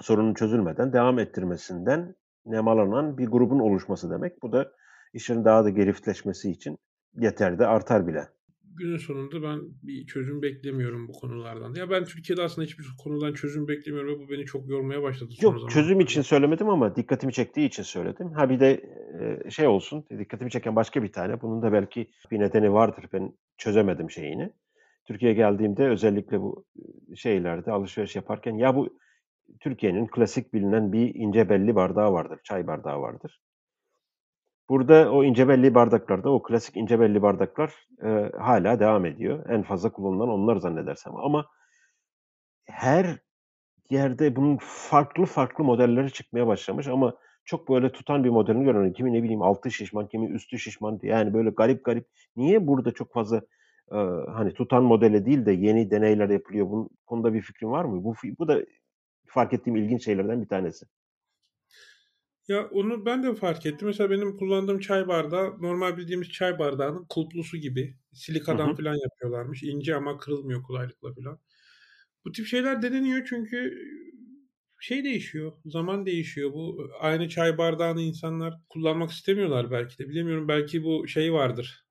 sorunun 0.00 0.34
çözülmeden 0.34 0.92
devam 0.92 1.18
ettirmesinden 1.18 2.14
nemalanan 2.46 3.18
bir 3.18 3.26
grubun 3.26 3.58
oluşması 3.58 4.10
demek. 4.10 4.42
Bu 4.42 4.52
da 4.52 4.72
işin 5.12 5.44
daha 5.44 5.64
da 5.64 5.70
geriftleşmesi 5.70 6.50
için 6.50 6.78
yeter 7.18 7.58
de 7.58 7.66
artar 7.66 8.06
bile. 8.06 8.28
Günün 8.74 8.96
sonunda 8.96 9.42
ben 9.42 9.60
bir 9.82 10.06
çözüm 10.06 10.42
beklemiyorum 10.42 11.08
bu 11.08 11.12
konulardan. 11.12 11.74
Ya 11.74 11.90
ben 11.90 12.04
Türkiye'de 12.04 12.42
aslında 12.42 12.66
hiçbir 12.66 12.84
konudan 13.04 13.32
çözüm 13.32 13.68
beklemiyorum 13.68 14.14
ve 14.14 14.24
bu 14.24 14.30
beni 14.30 14.44
çok 14.44 14.68
yormaya 14.68 15.02
başladı. 15.02 15.34
Yok 15.40 15.54
zaman. 15.54 15.68
çözüm 15.68 16.00
için 16.00 16.22
söylemedim 16.22 16.68
ama 16.68 16.96
dikkatimi 16.96 17.32
çektiği 17.32 17.66
için 17.66 17.82
söyledim. 17.82 18.32
Ha 18.32 18.50
bir 18.50 18.60
de 18.60 18.80
şey 19.50 19.66
olsun 19.66 20.04
dikkatimi 20.18 20.50
çeken 20.50 20.76
başka 20.76 21.02
bir 21.02 21.12
tane. 21.12 21.40
Bunun 21.42 21.62
da 21.62 21.72
belki 21.72 22.10
bir 22.30 22.40
nedeni 22.40 22.72
vardır. 22.72 23.04
Ben 23.12 23.32
çözemedim 23.58 24.10
şeyini. 24.10 24.52
Türkiye'ye 25.04 25.36
geldiğimde 25.36 25.88
özellikle 25.88 26.40
bu 26.40 26.64
şeylerde 27.16 27.72
alışveriş 27.72 28.16
yaparken 28.16 28.54
ya 28.54 28.76
bu 28.76 28.98
Türkiye'nin 29.60 30.06
klasik 30.06 30.54
bilinen 30.54 30.92
bir 30.92 31.14
ince 31.14 31.48
belli 31.48 31.74
bardağı 31.74 32.12
vardır. 32.12 32.40
Çay 32.44 32.66
bardağı 32.66 33.00
vardır. 33.00 33.40
Burada 34.68 35.12
o 35.12 35.24
ince 35.24 35.48
belli 35.48 35.74
bardaklarda, 35.74 36.30
o 36.30 36.42
klasik 36.42 36.76
ince 36.76 37.00
belli 37.00 37.22
bardaklar 37.22 37.74
e, 38.04 38.30
hala 38.38 38.80
devam 38.80 39.06
ediyor. 39.06 39.48
En 39.48 39.62
fazla 39.62 39.92
kullanılan 39.92 40.28
onlar 40.28 40.56
zannedersem. 40.56 41.16
Ama 41.16 41.46
her 42.64 43.18
yerde 43.90 44.36
bunun 44.36 44.58
farklı 44.60 45.24
farklı 45.24 45.64
modelleri 45.64 46.12
çıkmaya 46.12 46.46
başlamış 46.46 46.88
ama 46.88 47.14
çok 47.44 47.68
böyle 47.68 47.92
tutan 47.92 48.24
bir 48.24 48.30
modelini 48.30 48.64
görüyorum. 48.64 48.92
Kimi 48.92 49.12
ne 49.12 49.22
bileyim 49.22 49.42
altı 49.42 49.70
şişman, 49.70 50.08
kimi 50.08 50.26
üstü 50.26 50.58
şişman. 50.58 51.00
Yani 51.02 51.34
böyle 51.34 51.50
garip 51.50 51.84
garip. 51.84 52.06
Niye 52.36 52.66
burada 52.66 52.92
çok 52.92 53.12
fazla 53.12 53.36
e, 53.92 53.96
hani 54.34 54.54
tutan 54.54 54.84
modele 54.84 55.26
değil 55.26 55.46
de 55.46 55.52
yeni 55.52 55.90
deneyler 55.90 56.28
yapılıyor? 56.28 56.70
Bunun 56.70 56.90
konuda 57.06 57.34
bir 57.34 57.42
fikrin 57.42 57.70
var 57.70 57.84
mı? 57.84 58.04
Bu, 58.04 58.14
bu 58.38 58.48
da 58.48 58.60
fark 59.26 59.52
ettiğim 59.52 59.76
ilginç 59.76 60.04
şeylerden 60.04 60.42
bir 60.42 60.48
tanesi. 60.48 60.86
Ya 62.48 62.66
onu 62.68 63.06
ben 63.06 63.22
de 63.22 63.34
fark 63.34 63.66
ettim. 63.66 63.88
Mesela 63.88 64.10
benim 64.10 64.36
kullandığım 64.36 64.80
çay 64.80 65.08
bardağı 65.08 65.62
normal 65.62 65.96
bildiğimiz 65.96 66.28
çay 66.30 66.58
bardağının 66.58 67.06
kulplusu 67.08 67.56
gibi. 67.56 67.96
Silikadan 68.12 68.74
falan 68.76 68.94
yapıyorlarmış. 68.94 69.62
İnce 69.62 69.96
ama 69.96 70.18
kırılmıyor 70.18 70.62
kolaylıkla 70.62 71.14
falan. 71.14 71.38
Bu 72.24 72.32
tip 72.32 72.46
şeyler 72.46 72.82
deneniyor 72.82 73.26
çünkü 73.28 73.78
şey 74.80 75.04
değişiyor. 75.04 75.52
Zaman 75.66 76.06
değişiyor. 76.06 76.52
Bu 76.52 76.90
aynı 77.00 77.28
çay 77.28 77.58
bardağını 77.58 78.02
insanlar 78.02 78.54
kullanmak 78.68 79.10
istemiyorlar 79.10 79.70
belki 79.70 79.98
de. 79.98 80.08
Bilemiyorum 80.08 80.48
belki 80.48 80.84
bu 80.84 81.08
şey 81.08 81.32
vardır. 81.32 81.86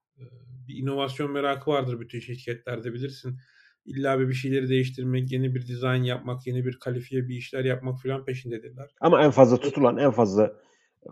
Bir 0.68 0.76
inovasyon 0.76 1.32
merakı 1.32 1.72
vardır 1.72 2.00
bütün 2.00 2.20
şirketlerde 2.20 2.94
bilirsin. 2.94 3.40
İlla 3.86 4.20
bir 4.20 4.34
şeyleri 4.34 4.70
değiştirmek, 4.70 5.32
yeni 5.32 5.56
bir 5.56 5.68
dizayn 5.68 6.04
yapmak, 6.04 6.48
yeni 6.48 6.66
bir 6.66 6.80
kalifiye 6.80 7.28
bir 7.28 7.36
işler 7.36 7.66
yapmak 7.66 8.02
falan 8.02 8.26
peşindedirler. 8.26 8.96
Ama 9.02 9.24
en 9.24 9.32
fazla 9.32 9.58
tutulan, 9.58 9.98
en 9.98 10.12
fazla 10.12 10.56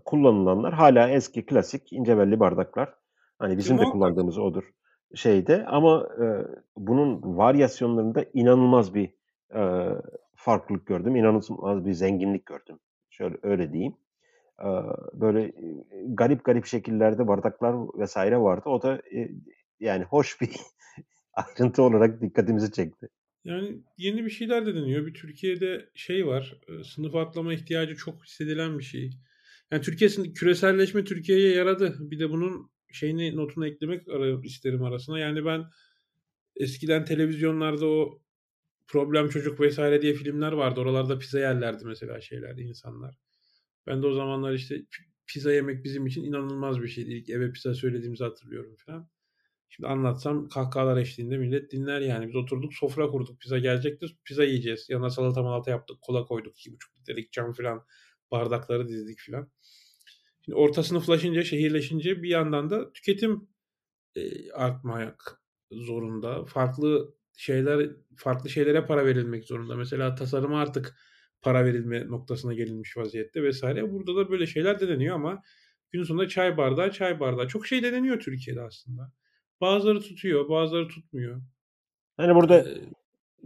kullanılanlar 0.06 0.74
hala 0.74 1.10
eski 1.10 1.46
klasik 1.46 1.94
ince 1.94 2.18
belli 2.18 2.40
bardaklar. 2.40 2.94
Hani 3.40 3.58
bizim 3.58 3.78
de 3.78 3.84
kullandığımız 3.84 4.38
odur 4.38 4.64
şeyde 5.16 5.66
ama 5.66 6.10
e, 6.22 6.26
bunun 6.78 7.38
varyasyonlarında 7.38 8.26
inanılmaz 8.34 8.96
bir 8.96 9.14
e, 9.56 9.90
farklılık 10.36 10.88
gördüm. 10.88 11.16
İnanılmaz 11.16 11.86
bir 11.86 11.94
zenginlik 11.94 12.46
gördüm. 12.46 12.80
Şöyle 13.10 13.38
öyle 13.44 13.74
diyeyim. 13.74 13.96
E, 14.60 14.68
böyle 15.14 15.54
garip 16.08 16.44
garip 16.44 16.66
şekillerde 16.66 17.28
bardaklar 17.28 17.76
vesaire 18.00 18.38
vardı. 18.38 18.70
O 18.70 18.82
da 18.82 19.02
e, 19.16 19.30
yani 19.80 20.04
hoş 20.04 20.42
bir 20.42 20.50
ayrıntı 21.46 21.84
olarak 21.84 22.22
dikkatimizi 22.22 22.72
çekti. 22.72 23.08
Yani 23.46 23.84
yeni 23.98 24.26
bir 24.26 24.30
şeyler 24.30 24.66
de 24.66 24.76
deniyor. 24.76 25.06
Bir 25.06 25.14
Türkiye'de 25.14 25.90
şey 25.96 26.28
var. 26.28 26.60
Sınıf 26.84 27.16
atlama 27.16 27.54
ihtiyacı 27.54 27.96
çok 27.96 28.26
hissedilen 28.26 28.80
bir 28.80 28.84
şey. 28.84 29.12
Yani 29.72 29.82
Türkiye 29.82 30.10
küreselleşme 30.34 31.04
Türkiye'ye 31.04 31.56
yaradı. 31.56 31.96
Bir 32.00 32.20
de 32.20 32.30
bunun 32.30 32.72
şeyini 32.92 33.36
notunu 33.36 33.68
eklemek 33.68 34.08
isterim 34.46 34.84
arasına. 34.84 35.20
Yani 35.20 35.46
ben 35.46 35.66
eskiden 36.56 37.06
televizyonlarda 37.06 37.86
o 37.86 38.22
problem 38.88 39.30
çocuk 39.30 39.60
vesaire 39.60 40.02
diye 40.02 40.14
filmler 40.14 40.52
vardı. 40.52 40.80
Oralarda 40.80 41.20
pizza 41.20 41.40
yerlerdi 41.40 41.86
mesela 41.86 42.22
şeylerde 42.22 42.62
insanlar. 42.62 43.16
Ben 43.88 44.02
de 44.02 44.08
o 44.08 44.14
zamanlar 44.14 44.54
işte 44.54 44.86
pizza 45.28 45.54
yemek 45.54 45.84
bizim 45.84 46.08
için 46.08 46.24
inanılmaz 46.24 46.82
bir 46.82 46.88
şeydi. 46.88 47.12
İlk 47.12 47.30
eve 47.30 47.52
pizza 47.52 47.74
söylediğimizi 47.74 48.24
hatırlıyorum 48.24 48.76
falan. 48.86 49.10
Şimdi 49.70 49.88
anlatsam 49.88 50.50
kahkahalar 50.50 50.98
eşliğinde 50.98 51.38
millet 51.38 51.72
dinler 51.72 52.02
yani. 52.02 52.28
Biz 52.28 52.36
oturduk 52.36 52.74
sofra 52.74 53.10
kurduk. 53.10 53.40
Pizza 53.42 53.60
gelecektir. 53.60 54.18
Pizza 54.24 54.44
yiyeceğiz. 54.44 54.90
Yanına 54.90 55.10
salata 55.10 55.44
malata 55.44 55.72
yaptık. 55.72 56.02
Kola 56.02 56.26
koyduk. 56.26 56.56
2,5 56.58 57.00
litrelik 57.00 57.32
cam 57.32 57.54
falan. 57.54 57.86
Bardakları 58.32 58.88
dizdik 58.88 59.20
falan. 59.20 59.52
Şimdi 60.46 60.56
orta 60.56 60.84
sınıflaşınca, 60.84 61.44
şehirleşince 61.44 62.24
bir 62.24 62.30
yandan 62.30 62.70
da 62.70 62.94
tüketim 62.94 63.48
e, 64.16 64.52
artmaya 64.52 65.16
zorunda. 65.72 66.46
Farklı 66.46 67.16
şeyler 67.38 67.90
farklı 68.18 68.50
şeylere 68.50 68.86
para 68.86 69.06
verilmek 69.06 69.46
zorunda. 69.46 69.76
Mesela 69.76 70.16
tasarıma 70.16 70.62
artık 70.62 70.96
para 71.42 71.66
verilme 71.66 72.08
noktasına 72.08 72.54
gelinmiş 72.54 72.98
vaziyette 72.98 73.44
vesaire. 73.44 73.92
Burada 73.92 74.16
da 74.16 74.30
böyle 74.32 74.48
şeyler 74.48 74.80
deneniyor 74.80 75.16
ama 75.16 75.42
gün 75.92 76.04
sonunda 76.04 76.28
çay 76.28 76.58
bardağı 76.58 76.92
çay 76.92 77.20
bardağı. 77.20 77.48
Çok 77.48 77.68
şey 77.68 77.84
deneniyor 77.84 78.20
Türkiye'de 78.20 78.62
aslında. 78.62 79.12
Bazıları 79.62 80.00
tutuyor, 80.00 80.50
bazıları 80.50 80.88
tutmuyor. 80.88 81.42
Yani 82.20 82.36
burada 82.36 82.66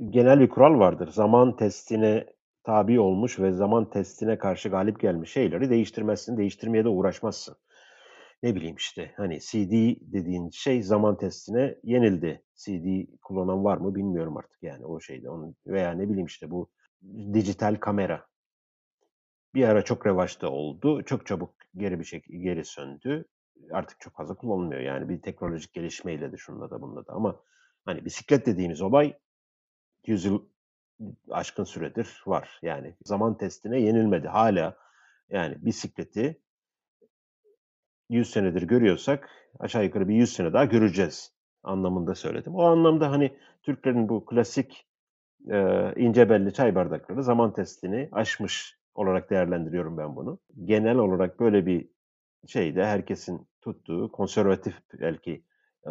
genel 0.09 0.39
bir 0.39 0.49
kural 0.49 0.79
vardır. 0.79 1.07
Zaman 1.07 1.55
testine 1.55 2.25
tabi 2.63 2.99
olmuş 2.99 3.39
ve 3.39 3.51
zaman 3.51 3.89
testine 3.89 4.37
karşı 4.37 4.69
galip 4.69 4.99
gelmiş 4.99 5.31
şeyleri 5.31 5.69
değiştirmezsin, 5.69 6.37
değiştirmeye 6.37 6.83
de 6.83 6.89
uğraşmazsın. 6.89 7.55
Ne 8.43 8.55
bileyim 8.55 8.75
işte 8.75 9.13
hani 9.17 9.39
CD 9.39 9.71
dediğin 10.13 10.49
şey 10.49 10.81
zaman 10.81 11.17
testine 11.17 11.75
yenildi. 11.83 12.43
CD 12.55 13.17
kullanan 13.21 13.63
var 13.63 13.77
mı 13.77 13.95
bilmiyorum 13.95 14.37
artık 14.37 14.63
yani 14.63 14.85
o 14.85 14.99
şeyde. 14.99 15.29
Onun 15.29 15.55
veya 15.67 15.91
ne 15.91 16.09
bileyim 16.09 16.25
işte 16.25 16.51
bu 16.51 16.69
dijital 17.33 17.75
kamera. 17.75 18.27
Bir 19.55 19.63
ara 19.63 19.81
çok 19.81 20.07
revaçta 20.07 20.49
oldu. 20.49 21.03
Çok 21.03 21.25
çabuk 21.25 21.55
geri 21.75 21.99
bir 21.99 22.05
şekilde 22.05 22.37
geri 22.37 22.65
söndü. 22.65 23.25
Artık 23.71 23.99
çok 23.99 24.13
fazla 24.13 24.35
kullanılmıyor. 24.35 24.81
Yani 24.81 25.09
bir 25.09 25.21
teknolojik 25.21 25.73
gelişmeyle 25.73 26.31
de 26.31 26.37
şunda 26.37 26.69
da 26.69 26.81
bunda 26.81 27.07
da 27.07 27.13
ama 27.13 27.39
hani 27.85 28.05
bisiklet 28.05 28.45
dediğimiz 28.45 28.81
olay 28.81 29.13
yüzyıl 30.07 30.41
aşkın 31.29 31.63
süredir 31.63 32.23
var. 32.25 32.59
Yani 32.61 32.95
zaman 33.05 33.37
testine 33.37 33.81
yenilmedi. 33.81 34.27
Hala 34.27 34.77
yani 35.29 35.65
bisikleti 35.65 36.41
100 38.09 38.29
senedir 38.31 38.61
görüyorsak 38.61 39.29
aşağı 39.59 39.83
yukarı 39.83 40.09
bir 40.09 40.15
100 40.15 40.33
sene 40.33 40.53
daha 40.53 40.65
göreceğiz 40.65 41.33
anlamında 41.63 42.15
söyledim. 42.15 42.55
O 42.55 42.63
anlamda 42.63 43.11
hani 43.11 43.37
Türklerin 43.63 44.09
bu 44.09 44.25
klasik 44.25 44.87
e, 45.51 45.93
ince 45.95 46.29
belli 46.29 46.53
çay 46.53 46.75
bardakları 46.75 47.23
zaman 47.23 47.53
testini 47.53 48.09
aşmış 48.11 48.77
olarak 48.95 49.29
değerlendiriyorum 49.29 49.97
ben 49.97 50.15
bunu. 50.15 50.39
Genel 50.65 50.97
olarak 50.97 51.39
böyle 51.39 51.65
bir 51.65 51.87
şeyde 52.47 52.85
herkesin 52.85 53.47
tuttuğu 53.63 54.11
konservatif 54.11 54.75
belki 54.93 55.43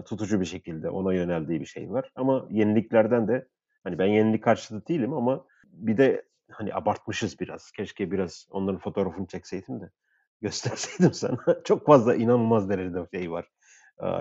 tutucu 0.04 0.40
bir 0.40 0.44
şekilde 0.46 0.90
ona 0.90 1.14
yöneldiği 1.14 1.61
bir 1.61 1.66
şey 1.66 1.90
var. 1.90 2.12
Ama 2.14 2.46
yeniliklerden 2.50 3.28
de 3.28 3.48
hani 3.85 3.98
ben 3.98 4.06
yenilik 4.06 4.44
karşıtı 4.44 4.87
değilim 4.87 5.12
ama 5.12 5.46
bir 5.64 5.96
de 5.96 6.24
hani 6.50 6.74
abartmışız 6.74 7.40
biraz. 7.40 7.70
Keşke 7.70 8.11
biraz 8.11 8.46
onların 8.50 8.80
fotoğrafını 8.80 9.26
çekseydim 9.26 9.80
de 9.80 9.90
gösterseydim 10.42 11.14
sana. 11.14 11.62
Çok 11.64 11.87
fazla 11.87 12.14
inanılmaz 12.14 12.68
derecede 12.68 13.06
şey 13.14 13.30
var. 13.30 13.48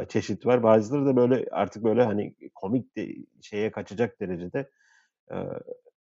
Çeşit 0.09 0.45
var. 0.45 0.63
Bazıları 0.63 1.05
da 1.05 1.15
böyle 1.15 1.45
artık 1.51 1.83
böyle 1.83 2.03
hani 2.03 2.35
komik 2.55 2.97
de 2.97 3.15
şeye 3.41 3.71
kaçacak 3.71 4.19
derecede 4.19 4.69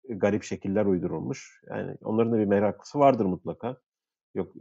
garip 0.09 0.43
şekiller 0.43 0.87
uydurulmuş. 0.87 1.63
Yani 1.71 1.97
onların 2.03 2.33
da 2.33 2.39
bir 2.39 2.45
meraklısı 2.45 2.99
vardır 2.99 3.25
mutlaka. 3.25 3.77
Yok 4.35 4.53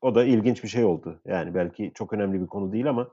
o 0.00 0.14
da 0.14 0.24
ilginç 0.24 0.64
bir 0.64 0.68
şey 0.68 0.84
oldu. 0.84 1.20
Yani 1.24 1.54
belki 1.54 1.92
çok 1.94 2.12
önemli 2.12 2.40
bir 2.40 2.46
konu 2.46 2.72
değil 2.72 2.88
ama 2.88 3.10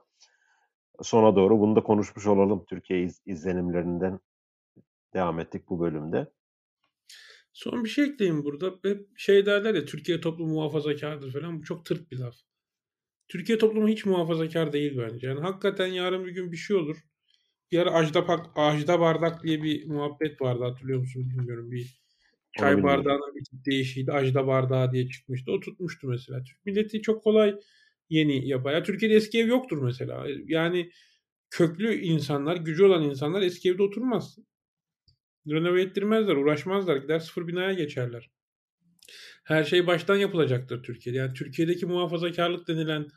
sona 1.01 1.35
doğru 1.35 1.59
bunu 1.59 1.75
da 1.75 1.83
konuşmuş 1.83 2.27
olalım. 2.27 2.65
Türkiye 2.65 3.03
iz, 3.03 3.21
izlenimlerinden 3.25 4.19
devam 5.13 5.39
ettik 5.39 5.69
bu 5.69 5.79
bölümde. 5.79 6.31
Son 7.53 7.83
bir 7.83 7.89
şey 7.89 8.05
ekleyeyim 8.05 8.43
burada. 8.43 8.73
Hep 8.83 9.07
şey 9.17 9.45
derler 9.45 9.75
ya 9.75 9.85
Türkiye 9.85 10.21
toplumu 10.21 10.53
muhafazakardır 10.53 11.33
falan. 11.33 11.59
Bu 11.59 11.63
çok 11.63 11.85
tırt 11.85 12.11
bir 12.11 12.19
laf. 12.19 12.35
Türkiye 13.27 13.57
toplumu 13.57 13.87
hiç 13.87 14.05
muhafazakar 14.05 14.73
değil 14.73 14.97
bence. 14.97 15.27
Yani 15.27 15.39
hakikaten 15.39 15.87
yarın 15.87 16.25
bir 16.25 16.31
gün 16.31 16.51
bir 16.51 16.57
şey 16.57 16.75
olur. 16.75 16.97
Bir 17.71 17.79
ara 17.79 17.91
Ajda, 17.91 18.25
Ajda 18.55 18.99
Bardak 18.99 19.43
diye 19.43 19.63
bir 19.63 19.87
muhabbet 19.87 20.41
vardı 20.41 20.63
hatırlıyor 20.63 20.99
musun 20.99 21.29
bilmiyorum. 21.29 21.71
Bir 21.71 22.04
çay 22.59 22.83
bardağının 22.83 23.35
bir 23.35 23.43
tip 23.43 23.65
değişiydi. 23.65 24.11
Ajda 24.11 24.47
Bardağı 24.47 24.91
diye 24.91 25.09
çıkmıştı. 25.09 25.51
O 25.51 25.59
tutmuştu 25.59 26.07
mesela. 26.07 26.43
Türk 26.43 26.65
milleti 26.65 27.01
çok 27.01 27.23
kolay 27.23 27.55
yeni 28.09 28.47
yapar. 28.47 28.73
Ya 28.73 28.83
Türkiye'de 28.83 29.15
eski 29.15 29.39
ev 29.39 29.47
yoktur 29.47 29.77
mesela. 29.77 30.27
Yani 30.45 30.91
köklü 31.49 31.95
insanlar, 31.95 32.55
gücü 32.55 32.83
olan 32.83 33.03
insanlar 33.03 33.41
eski 33.41 33.69
evde 33.69 33.83
oturmaz. 33.83 34.37
Renove 35.47 35.81
ettirmezler, 35.81 36.35
uğraşmazlar. 36.35 36.95
Gider 36.95 37.19
sıfır 37.19 37.47
binaya 37.47 37.73
geçerler. 37.73 38.29
Her 39.43 39.63
şey 39.63 39.87
baştan 39.87 40.15
yapılacaktır 40.15 40.83
Türkiye'de. 40.83 41.19
Yani 41.19 41.33
Türkiye'deki 41.33 41.85
muhafazakarlık 41.85 42.67
denilen 42.67 43.07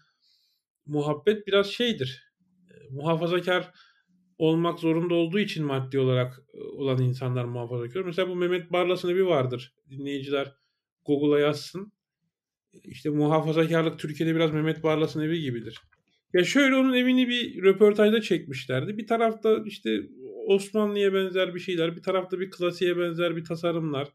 muhabbet 0.86 1.46
biraz 1.46 1.66
şeydir. 1.66 2.32
Muhafazakar 2.90 3.72
olmak 4.38 4.78
zorunda 4.78 5.14
olduğu 5.14 5.38
için 5.38 5.64
maddi 5.64 5.98
olarak 5.98 6.42
e, 6.54 6.60
olan 6.60 7.02
insanlar 7.02 7.44
muhafazakar. 7.44 8.00
Mesela 8.00 8.28
bu 8.28 8.36
Mehmet 8.36 8.72
Barlas'ın 8.72 9.08
evi 9.08 9.26
vardır. 9.26 9.74
Dinleyiciler 9.90 10.52
Google'a 11.06 11.38
yazsın. 11.38 11.92
İşte 12.84 13.10
muhafazakarlık 13.10 13.98
Türkiye'de 13.98 14.34
biraz 14.34 14.52
Mehmet 14.52 14.82
Barlas'ın 14.82 15.20
evi 15.20 15.40
gibidir. 15.40 15.78
Ya 16.32 16.44
şöyle 16.44 16.74
onun 16.74 16.92
evini 16.92 17.28
bir 17.28 17.62
röportajda 17.62 18.20
çekmişlerdi. 18.20 18.98
Bir 18.98 19.06
tarafta 19.06 19.62
işte 19.66 20.00
Osmanlı'ya 20.46 21.14
benzer 21.14 21.54
bir 21.54 21.60
şeyler, 21.60 21.96
bir 21.96 22.02
tarafta 22.02 22.40
bir 22.40 22.50
klasiğe 22.50 22.98
benzer 22.98 23.36
bir 23.36 23.44
tasarımlar, 23.44 24.08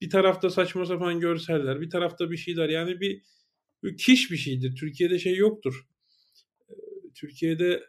bir 0.00 0.10
tarafta 0.10 0.50
saçma 0.50 0.86
sapan 0.86 1.20
görseller, 1.20 1.80
bir 1.80 1.90
tarafta 1.90 2.30
bir 2.30 2.36
şeyler. 2.36 2.68
Yani 2.68 3.00
bir, 3.00 3.22
bir 3.82 3.96
kiş 3.96 4.30
bir 4.30 4.36
şeydir. 4.36 4.76
Türkiye'de 4.76 5.18
şey 5.18 5.36
yoktur. 5.36 5.86
Türkiye'de 7.14 7.82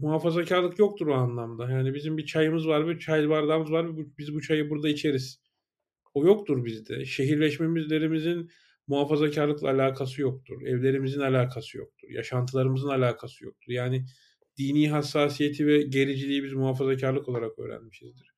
muhafazakarlık 0.00 0.78
yoktur 0.78 1.06
o 1.06 1.14
anlamda. 1.14 1.70
Yani 1.70 1.94
bizim 1.94 2.18
bir 2.18 2.26
çayımız 2.26 2.68
var, 2.68 2.88
bir 2.88 2.98
çay 2.98 3.28
bardağımız 3.28 3.72
var, 3.72 3.86
biz 4.18 4.34
bu 4.34 4.40
çayı 4.42 4.70
burada 4.70 4.88
içeriz. 4.88 5.40
O 6.14 6.26
yoktur 6.26 6.64
bizde. 6.64 7.04
Şehirleşmemizlerimizin 7.04 8.50
muhafazakarlıkla 8.86 9.68
alakası 9.68 10.22
yoktur. 10.22 10.62
Evlerimizin 10.62 11.20
alakası 11.20 11.78
yoktur. 11.78 12.08
Yaşantılarımızın 12.10 12.88
alakası 12.88 13.44
yoktur. 13.44 13.72
Yani 13.72 14.06
dini 14.58 14.90
hassasiyeti 14.90 15.66
ve 15.66 15.82
gericiliği 15.82 16.44
biz 16.44 16.52
muhafazakarlık 16.52 17.28
olarak 17.28 17.58
öğrenmişizdir. 17.58 18.34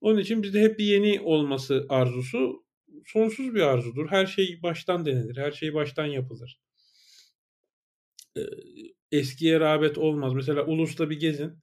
Onun 0.00 0.18
için 0.18 0.42
bizde 0.42 0.60
hep 0.60 0.78
bir 0.78 0.84
yeni 0.84 1.20
olması 1.20 1.86
arzusu 1.88 2.64
sonsuz 3.06 3.54
bir 3.54 3.60
arzudur. 3.60 4.08
Her 4.08 4.26
şey 4.26 4.62
baştan 4.62 5.06
denenir. 5.06 5.36
Her 5.36 5.52
şey 5.52 5.74
baştan 5.74 6.06
yapılır. 6.06 6.60
Eskiye 9.12 9.60
rağbet 9.60 9.98
olmaz. 9.98 10.34
Mesela 10.34 10.64
Ulus'ta 10.66 11.10
bir 11.10 11.20
gezin 11.20 11.58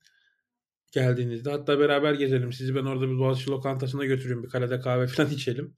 geldiğinizde. 0.92 1.50
Hatta 1.50 1.78
beraber 1.78 2.14
gezelim. 2.14 2.52
Sizi 2.52 2.74
ben 2.74 2.84
orada 2.84 3.08
bir 3.08 3.18
Boğaziçi 3.18 3.50
lokantasına 3.50 4.04
götürüyorum. 4.04 4.44
Bir 4.44 4.48
kalede 4.48 4.80
kahve 4.80 5.06
falan 5.06 5.30
içelim. 5.30 5.76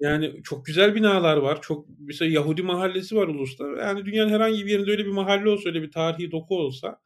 Yani 0.00 0.42
çok 0.44 0.66
güzel 0.66 0.94
binalar 0.94 1.36
var. 1.36 1.62
Çok 1.62 1.86
mesela 1.98 2.30
Yahudi 2.30 2.62
mahallesi 2.62 3.16
var 3.16 3.28
Ulus'ta. 3.28 3.68
Yani 3.68 4.04
dünyanın 4.06 4.30
herhangi 4.30 4.66
bir 4.66 4.70
yerinde 4.70 4.90
öyle 4.90 5.04
bir 5.06 5.10
mahalle 5.10 5.48
olsa, 5.48 5.68
öyle 5.68 5.82
bir 5.82 5.90
tarihi 5.92 6.30
doku 6.30 6.58
olsa 6.58 7.00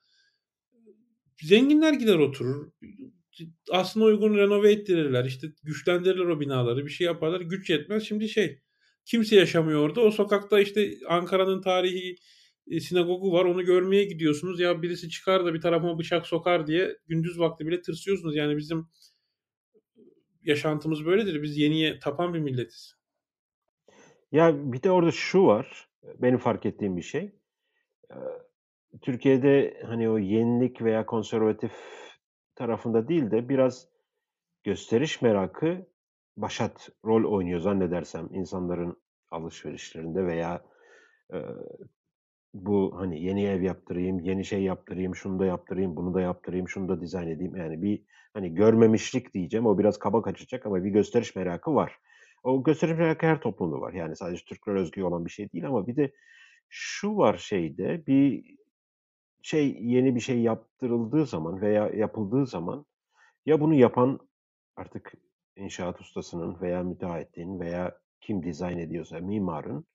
zenginler 1.42 1.92
gider 1.92 2.14
oturur. 2.14 2.70
Aslında 3.70 4.06
uygun 4.06 4.37
renove 4.37 4.72
ettirirler. 4.72 5.24
İşte 5.24 5.46
güçlendirirler 5.62 6.24
o 6.24 6.40
binaları. 6.40 6.84
Bir 6.87 6.90
şey 6.90 7.04
yaparlar. 7.04 7.40
Güç 7.40 7.70
yetmez. 7.70 8.02
Şimdi 8.02 8.28
şey 8.28 8.60
kimse 9.04 9.37
yaşamıyor 9.37 9.80
orada. 9.80 10.00
O 10.00 10.10
sokakta 10.10 10.60
işte 10.60 10.94
Ankara'nın 11.08 11.62
tarihi 11.62 12.16
sinagogu 12.81 13.33
var. 13.33 13.44
Onu 13.44 13.64
görmeye 13.64 14.05
gidiyorsunuz. 14.05 14.61
Ya 14.61 14.83
birisi 14.83 15.09
çıkar 15.09 15.44
da 15.44 15.55
bir 15.55 15.61
tarafıma 15.61 15.98
bıçak 15.98 16.27
sokar 16.27 16.66
diye 16.66 16.98
gündüz 17.07 17.38
vakti 17.38 17.66
bile 17.66 17.81
tırsıyorsunuz. 17.81 18.37
Yani 18.37 18.57
bizim 18.57 18.88
yaşantımız 20.42 21.07
böyledir. 21.07 21.43
Biz 21.43 21.57
yeniye 21.57 21.99
tapan 21.99 22.34
bir 22.34 22.38
milletiz. 22.38 22.95
Ya 24.32 24.72
bir 24.72 24.82
de 24.82 24.91
orada 24.91 25.11
şu 25.11 25.47
var. 25.47 25.88
Benim 26.03 26.38
fark 26.38 26.66
ettiğim 26.66 26.97
bir 26.97 27.03
şey. 27.03 27.32
Türkiye'de 29.03 29.80
hani 29.86 30.11
o 30.11 30.18
yenilik 30.18 30.82
veya 30.82 31.07
konservatif 31.07 31.72
tarafında 32.55 33.09
değil 33.09 33.30
de 33.30 33.49
biraz 33.49 33.88
gösteriş 34.64 35.22
merakı 35.22 35.86
başat 36.36 36.88
rol 37.05 37.32
oynuyor 37.32 37.61
zannedersem 37.61 38.28
insanların 38.32 38.97
alışverişlerinde 39.30 40.26
veya 40.26 40.64
e, 41.32 41.38
bu 42.55 42.92
hani 42.96 43.22
yeni 43.22 43.44
ev 43.44 43.62
yaptırayım, 43.62 44.20
yeni 44.20 44.44
şey 44.44 44.62
yaptırayım, 44.62 45.16
şunu 45.16 45.38
da 45.38 45.46
yaptırayım, 45.46 45.96
bunu 45.96 46.14
da 46.14 46.20
yaptırayım, 46.20 46.68
şunu 46.68 46.88
da 46.88 47.00
dizayn 47.00 47.28
edeyim. 47.28 47.57
Yani 47.57 47.82
bir 47.82 48.02
hani 48.34 48.55
görmemişlik 48.55 49.34
diyeceğim. 49.34 49.66
O 49.66 49.78
biraz 49.78 49.98
kaba 49.98 50.22
kaçacak 50.22 50.66
ama 50.66 50.84
bir 50.84 50.90
gösteriş 50.90 51.36
merakı 51.36 51.74
var. 51.74 51.98
O 52.42 52.62
gösteriş 52.64 52.98
merakı 52.98 53.26
her 53.26 53.40
toplumda 53.40 53.80
var. 53.80 53.92
Yani 53.92 54.16
sadece 54.16 54.44
Türkler 54.44 54.74
özgü 54.74 55.02
olan 55.02 55.24
bir 55.24 55.30
şey 55.30 55.52
değil 55.52 55.66
ama 55.66 55.86
bir 55.86 55.96
de 55.96 56.12
şu 56.68 57.16
var 57.16 57.36
şeyde 57.36 58.07
bir 58.07 58.57
şey 59.42 59.76
yeni 59.80 60.14
bir 60.14 60.20
şey 60.20 60.40
yaptırıldığı 60.40 61.26
zaman 61.26 61.61
veya 61.61 61.88
yapıldığı 61.88 62.46
zaman 62.46 62.86
ya 63.46 63.61
bunu 63.61 63.74
yapan 63.74 64.18
artık 64.76 65.14
inşaat 65.57 66.00
ustasının 66.00 66.61
veya 66.61 66.82
müteahhitin 66.82 67.61
veya 67.61 67.98
kim 68.20 68.42
dizayn 68.42 68.78
ediyorsa 68.78 69.20
mimarın 69.20 69.86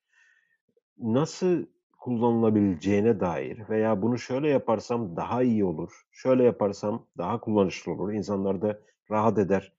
nasıl 0.98 1.66
kullanılabileceğine 2.00 3.20
dair 3.20 3.70
veya 3.70 4.02
bunu 4.02 4.18
şöyle 4.18 4.50
yaparsam 4.50 5.16
daha 5.16 5.44
iyi 5.44 5.66
olur, 5.66 6.04
şöyle 6.12 6.44
yaparsam 6.44 7.08
daha 7.18 7.40
kullanışlı 7.40 7.92
olur, 7.92 8.14
insanlar 8.14 8.62
da 8.62 8.80
rahat 9.12 9.38
eder 9.38 9.74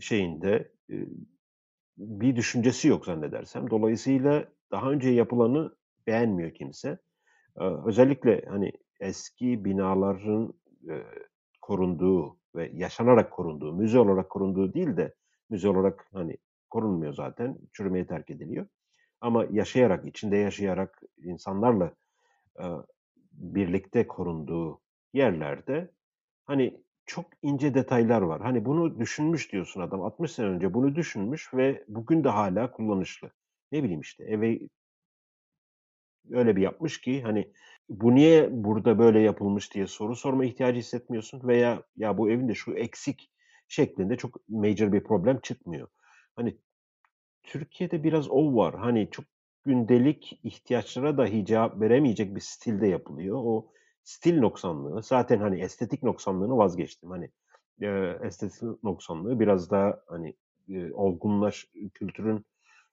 şeyinde 0.00 0.72
bir 1.98 2.36
düşüncesi 2.36 2.88
yok 2.88 3.04
zannedersem. 3.04 3.70
Dolayısıyla 3.70 4.44
daha 4.70 4.90
önce 4.90 5.10
yapılanı 5.10 5.76
beğenmiyor 6.06 6.54
kimse. 6.54 6.98
Özellikle 7.86 8.44
hani 8.48 8.72
eski 9.00 9.64
binaların 9.64 10.54
korunduğu 11.62 12.36
ve 12.54 12.70
yaşanarak 12.74 13.30
korunduğu, 13.30 13.72
müze 13.72 13.98
olarak 13.98 14.30
korunduğu 14.30 14.74
değil 14.74 14.96
de 14.96 15.14
müze 15.50 15.68
olarak 15.68 16.08
hani 16.12 16.36
korunmuyor 16.70 17.14
zaten, 17.14 17.58
çürümeye 17.72 18.06
terk 18.06 18.30
ediliyor. 18.30 18.66
Ama 19.20 19.46
yaşayarak, 19.50 20.06
içinde 20.06 20.36
yaşayarak 20.36 21.02
insanlarla 21.24 21.94
e, 22.60 22.64
birlikte 23.32 24.06
korunduğu 24.06 24.80
yerlerde 25.12 25.90
hani 26.46 26.80
çok 27.06 27.26
ince 27.42 27.74
detaylar 27.74 28.22
var. 28.22 28.40
Hani 28.42 28.64
bunu 28.64 29.00
düşünmüş 29.00 29.52
diyorsun 29.52 29.80
adam. 29.80 30.02
60 30.02 30.32
sene 30.32 30.46
önce 30.46 30.74
bunu 30.74 30.96
düşünmüş 30.96 31.54
ve 31.54 31.84
bugün 31.88 32.24
de 32.24 32.28
hala 32.28 32.72
kullanışlı. 32.72 33.30
Ne 33.72 33.82
bileyim 33.82 34.00
işte 34.00 34.24
eve 34.24 34.60
öyle 36.30 36.56
bir 36.56 36.62
yapmış 36.62 37.00
ki 37.00 37.22
hani 37.22 37.52
bu 37.88 38.14
niye 38.14 38.48
burada 38.52 38.98
böyle 38.98 39.20
yapılmış 39.20 39.74
diye 39.74 39.86
soru 39.86 40.16
sorma 40.16 40.44
ihtiyacı 40.44 40.78
hissetmiyorsun 40.78 41.48
veya 41.48 41.82
ya 41.96 42.18
bu 42.18 42.30
evinde 42.30 42.54
şu 42.54 42.72
eksik 42.72 43.30
şeklinde 43.68 44.16
çok 44.16 44.48
major 44.48 44.92
bir 44.92 45.04
problem 45.04 45.40
çıkmıyor. 45.40 45.88
Hani 46.36 46.56
Türkiye'de 47.42 48.04
biraz 48.04 48.30
o 48.30 48.56
var. 48.56 48.74
Hani 48.78 49.08
çok 49.10 49.24
gündelik 49.64 50.40
ihtiyaçlara 50.44 51.18
dahi 51.18 51.44
cevap 51.44 51.80
veremeyecek 51.80 52.34
bir 52.34 52.40
stilde 52.40 52.86
yapılıyor. 52.86 53.36
O 53.44 53.72
stil 54.04 54.38
noksanlığı 54.38 55.02
zaten 55.02 55.38
hani 55.38 55.60
estetik 55.60 56.02
noksanlığını 56.02 56.56
vazgeçtim. 56.56 57.10
Hani 57.10 57.30
e, 57.80 58.18
estetik 58.22 58.62
noksanlığı 58.84 59.40
biraz 59.40 59.70
daha 59.70 60.00
hani 60.06 60.34
e, 60.68 60.92
olgunlaş 60.92 61.66
kültürün 61.94 62.46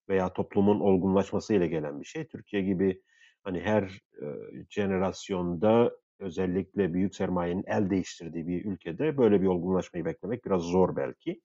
veya 0.10 0.34
toplumun 0.34 0.80
olgunlaşmasıyla 0.80 1.66
gelen 1.66 2.02
bir 2.02 2.06
şey. 2.06 2.28
Türkiye 2.28 2.62
gibi 2.62 3.02
hani 3.44 3.60
her 3.62 3.84
e, 4.22 4.26
jenerasyonda 4.70 5.92
özellikle 6.20 6.94
büyük 6.94 7.16
sermayenin 7.16 7.64
el 7.68 7.90
değiştirdiği 7.90 8.48
bir 8.48 8.66
ülkede 8.66 9.18
böyle 9.18 9.42
bir 9.42 9.48
olgunlaşmayı 9.48 10.06
beklemek 10.06 10.46
biraz 10.46 10.62
zor 10.62 10.96
belki. 10.96 11.42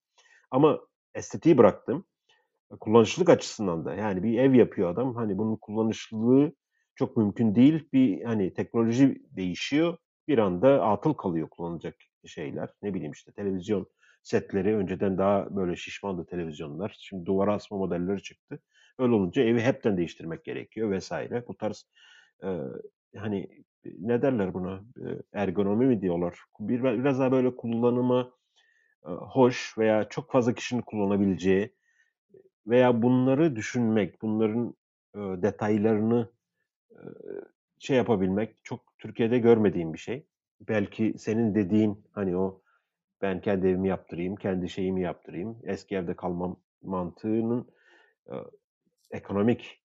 Ama 0.51 0.81
estetiği 1.15 1.59
bıraktım. 1.59 2.05
Kullanışlılık 2.81 3.29
açısından 3.29 3.85
da 3.85 3.95
yani 3.95 4.23
bir 4.23 4.39
ev 4.39 4.55
yapıyor 4.55 4.91
adam. 4.91 5.15
Hani 5.15 5.39
bunun 5.39 5.57
kullanışlılığı 5.57 6.53
çok 6.95 7.17
mümkün 7.17 7.55
değil. 7.55 7.89
Bir 7.93 8.23
hani 8.23 8.55
teknoloji 8.55 9.23
değişiyor. 9.31 9.97
Bir 10.29 10.39
anda 10.39 10.83
atıl 10.83 11.15
kalıyor 11.15 11.49
kullanılacak 11.49 11.97
şeyler. 12.27 12.71
Ne 12.83 12.95
bileyim 12.95 13.13
işte 13.13 13.33
televizyon 13.33 13.87
setleri 14.23 14.77
önceden 14.77 15.19
daha 15.19 15.57
böyle 15.57 15.77
şişmandı 15.77 16.27
televizyonlar. 16.27 16.97
Şimdi 17.01 17.27
duvara 17.27 17.55
asma 17.55 17.79
modelleri 17.79 18.23
çıktı. 18.23 18.63
Öyle 18.99 19.13
olunca 19.13 19.43
evi 19.43 19.61
hepten 19.61 19.97
değiştirmek 19.97 20.45
gerekiyor 20.45 20.91
vesaire. 20.91 21.45
Bu 21.49 21.57
tarz 21.57 21.91
e, 22.45 22.49
hani 23.17 23.65
ne 23.99 24.23
derler 24.23 24.55
buna? 24.55 24.81
Ergonomi 25.33 25.87
mi 25.87 26.01
diyorlar? 26.03 26.39
Bir, 26.61 26.83
biraz 26.83 27.19
daha 27.19 27.33
böyle 27.33 27.57
kullanıma 27.57 28.33
e, 29.07 29.11
hoş 29.11 29.79
veya 29.79 30.09
çok 30.09 30.33
fazla 30.33 30.55
kişinin 30.55 30.83
kullanabileceği 30.83 31.75
veya 32.67 33.03
bunları 33.03 33.57
düşünmek, 33.57 34.23
bunların 34.23 34.75
e, 35.15 35.19
detaylarını 35.19 36.31
e, 36.91 36.99
şey 37.79 37.97
yapabilmek 37.97 38.57
çok 38.65 38.81
Türkiye'de 38.99 39.39
görmediğim 39.39 39.93
bir 39.93 39.99
şey. 39.99 40.27
Belki 40.61 41.15
senin 41.19 41.55
dediğin 41.55 42.05
hani 42.13 42.37
o 42.37 42.63
ben 43.23 43.41
kendi 43.41 43.67
evimi 43.67 43.89
yaptırayım, 43.89 44.37
kendi 44.37 44.69
şeyimi 44.69 45.03
yaptırayım, 45.03 45.59
eski 45.65 45.97
evde 45.97 46.17
kalmam 46.17 46.61
mantığının 46.83 47.69
e, 48.27 48.35
ekonomik 49.11 49.83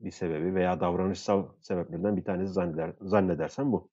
bir 0.00 0.10
sebebi 0.10 0.54
veya 0.54 0.80
davranışsal 0.80 1.48
sebeplerden 1.60 2.16
bir 2.16 2.24
tanesi 2.24 2.52
zanneder, 2.52 2.92
zannedersen 3.00 3.72
bu. 3.72 3.90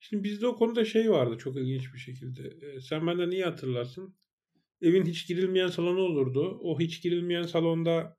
Şimdi 0.00 0.24
bizde 0.24 0.46
o 0.46 0.56
konuda 0.56 0.84
şey 0.84 1.10
vardı 1.10 1.38
çok 1.38 1.56
ilginç 1.56 1.94
bir 1.94 1.98
şekilde. 1.98 2.66
Ee, 2.66 2.80
sen 2.80 3.06
benden 3.06 3.30
iyi 3.30 3.44
hatırlarsın. 3.44 4.14
Evin 4.82 5.06
hiç 5.06 5.26
girilmeyen 5.26 5.68
salonu 5.68 6.00
olurdu. 6.00 6.58
O 6.62 6.80
hiç 6.80 7.02
girilmeyen 7.02 7.42
salonda 7.42 8.16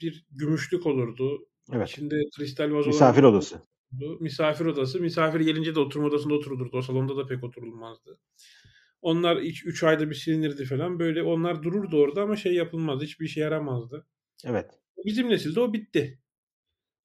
bir 0.00 0.26
gümüşlük 0.30 0.86
olurdu. 0.86 1.48
Evet. 1.72 1.90
İçinde 1.90 2.16
kristal 2.36 2.64
vazolar 2.72 2.86
Misafir 2.86 3.22
odası. 3.22 3.62
olurdu. 3.92 4.18
Misafir 4.20 4.64
odası. 4.64 5.00
Misafir 5.00 5.40
gelince 5.40 5.74
de 5.74 5.80
oturma 5.80 6.06
odasında 6.06 6.34
oturulurdu. 6.34 6.76
O 6.76 6.82
salonda 6.82 7.16
da 7.16 7.26
pek 7.26 7.44
oturulmazdı. 7.44 8.18
Onlar 9.02 9.36
3 9.36 9.82
ayda 9.84 10.10
bir 10.10 10.14
silinirdi 10.14 10.64
falan. 10.64 10.98
Böyle 10.98 11.22
onlar 11.22 11.62
dururdu 11.62 11.96
orada 11.96 12.22
ama 12.22 12.36
şey 12.36 12.54
yapılmazdı. 12.54 13.04
Hiçbir 13.04 13.26
işe 13.26 13.40
yaramazdı. 13.40 14.06
Evet. 14.44 14.70
Bizim 15.04 15.30
nesilde 15.30 15.60
o 15.60 15.72
bitti. 15.72 16.18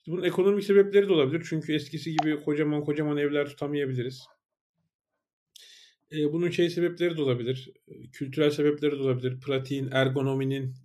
Bunun 0.08 0.24
ekonomik 0.24 0.64
sebepleri 0.64 1.10
de 1.10 1.14
olabilir. 1.14 1.46
Çünkü 1.50 1.74
eskisi 1.74 2.12
gibi 2.16 2.44
kocaman 2.44 2.84
kocaman 2.84 3.18
evler 3.18 3.46
tutamayabiliriz. 3.50 4.26
E, 6.12 6.34
bunun 6.34 6.50
şey 6.50 6.70
sebepleri 6.70 7.18
de 7.18 7.22
olabilir. 7.22 7.70
Kültürel 8.14 8.52
sebepleri 8.52 8.92
de 8.92 9.02
olabilir. 9.02 9.40
Pratiğin, 9.40 9.90
ergonominin 9.92 10.76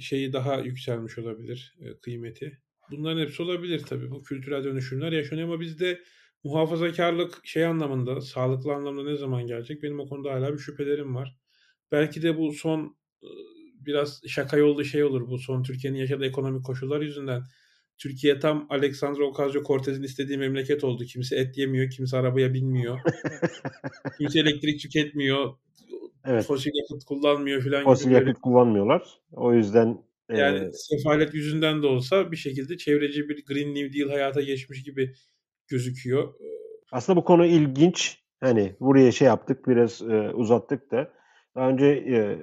şeyi 0.00 0.32
daha 0.32 0.60
yükselmiş 0.60 1.18
olabilir 1.18 1.76
kıymeti. 2.02 2.58
Bunların 2.90 3.20
hepsi 3.20 3.42
olabilir 3.42 3.80
tabii. 3.80 4.10
Bu 4.10 4.22
kültürel 4.22 4.64
dönüşümler 4.64 5.12
yaşanıyor 5.12 5.48
ama 5.48 5.60
bizde 5.60 6.00
muhafazakarlık 6.44 7.40
şey 7.44 7.64
anlamında, 7.66 8.20
sağlıklı 8.20 8.72
anlamda 8.72 9.04
ne 9.04 9.16
zaman 9.16 9.46
gelecek? 9.46 9.82
Benim 9.82 10.00
o 10.00 10.08
konuda 10.08 10.32
hala 10.32 10.52
bir 10.52 10.58
şüphelerim 10.58 11.14
var. 11.14 11.36
Belki 11.92 12.22
de 12.22 12.38
bu 12.38 12.52
son 12.52 12.96
biraz 13.74 14.22
şaka 14.28 14.56
yollu 14.56 14.84
şey 14.84 15.04
olur 15.04 15.28
bu 15.28 15.38
son 15.38 15.62
Türkiye'nin 15.62 15.98
yaşadığı 15.98 16.24
ekonomik 16.26 16.64
koşullar 16.64 17.00
yüzünden. 17.00 17.42
Türkiye 17.98 18.38
tam 18.38 18.66
Alexandra 18.70 19.22
Ocasio-Cortez'in 19.22 20.02
istediği 20.02 20.38
memleket 20.38 20.84
oldu. 20.84 21.04
Kimse 21.04 21.36
et 21.36 21.58
yemiyor, 21.58 21.90
kimse 21.90 22.16
arabaya 22.16 22.54
binmiyor. 22.54 23.00
kimse 24.18 24.40
elektrik 24.40 24.80
tüketmiyor. 24.80 25.54
Evet. 26.24 26.46
Fosil 26.46 26.70
yakıt 26.74 27.04
kullanmıyor 27.04 27.62
falan 27.62 27.84
Fosil 27.84 28.10
yakıt 28.10 28.26
böyle. 28.26 28.40
kullanmıyorlar. 28.40 29.02
O 29.32 29.54
yüzden 29.54 29.98
yani 30.30 30.58
e... 30.58 30.72
sefalet 30.72 31.34
yüzünden 31.34 31.82
de 31.82 31.86
olsa 31.86 32.32
bir 32.32 32.36
şekilde 32.36 32.76
çevreci 32.76 33.28
bir 33.28 33.44
Green 33.44 33.74
New 33.74 33.98
Deal 33.98 34.10
hayata 34.10 34.40
geçmiş 34.40 34.82
gibi 34.82 35.14
gözüküyor. 35.68 36.34
Aslında 36.92 37.16
bu 37.16 37.24
konu 37.24 37.46
ilginç. 37.46 38.18
Hani 38.40 38.76
buraya 38.80 39.12
şey 39.12 39.26
yaptık, 39.26 39.68
biraz 39.68 40.02
e, 40.02 40.30
uzattık 40.34 40.90
da. 40.90 41.12
Daha 41.54 41.68
önce 41.68 41.86
e, 41.86 42.38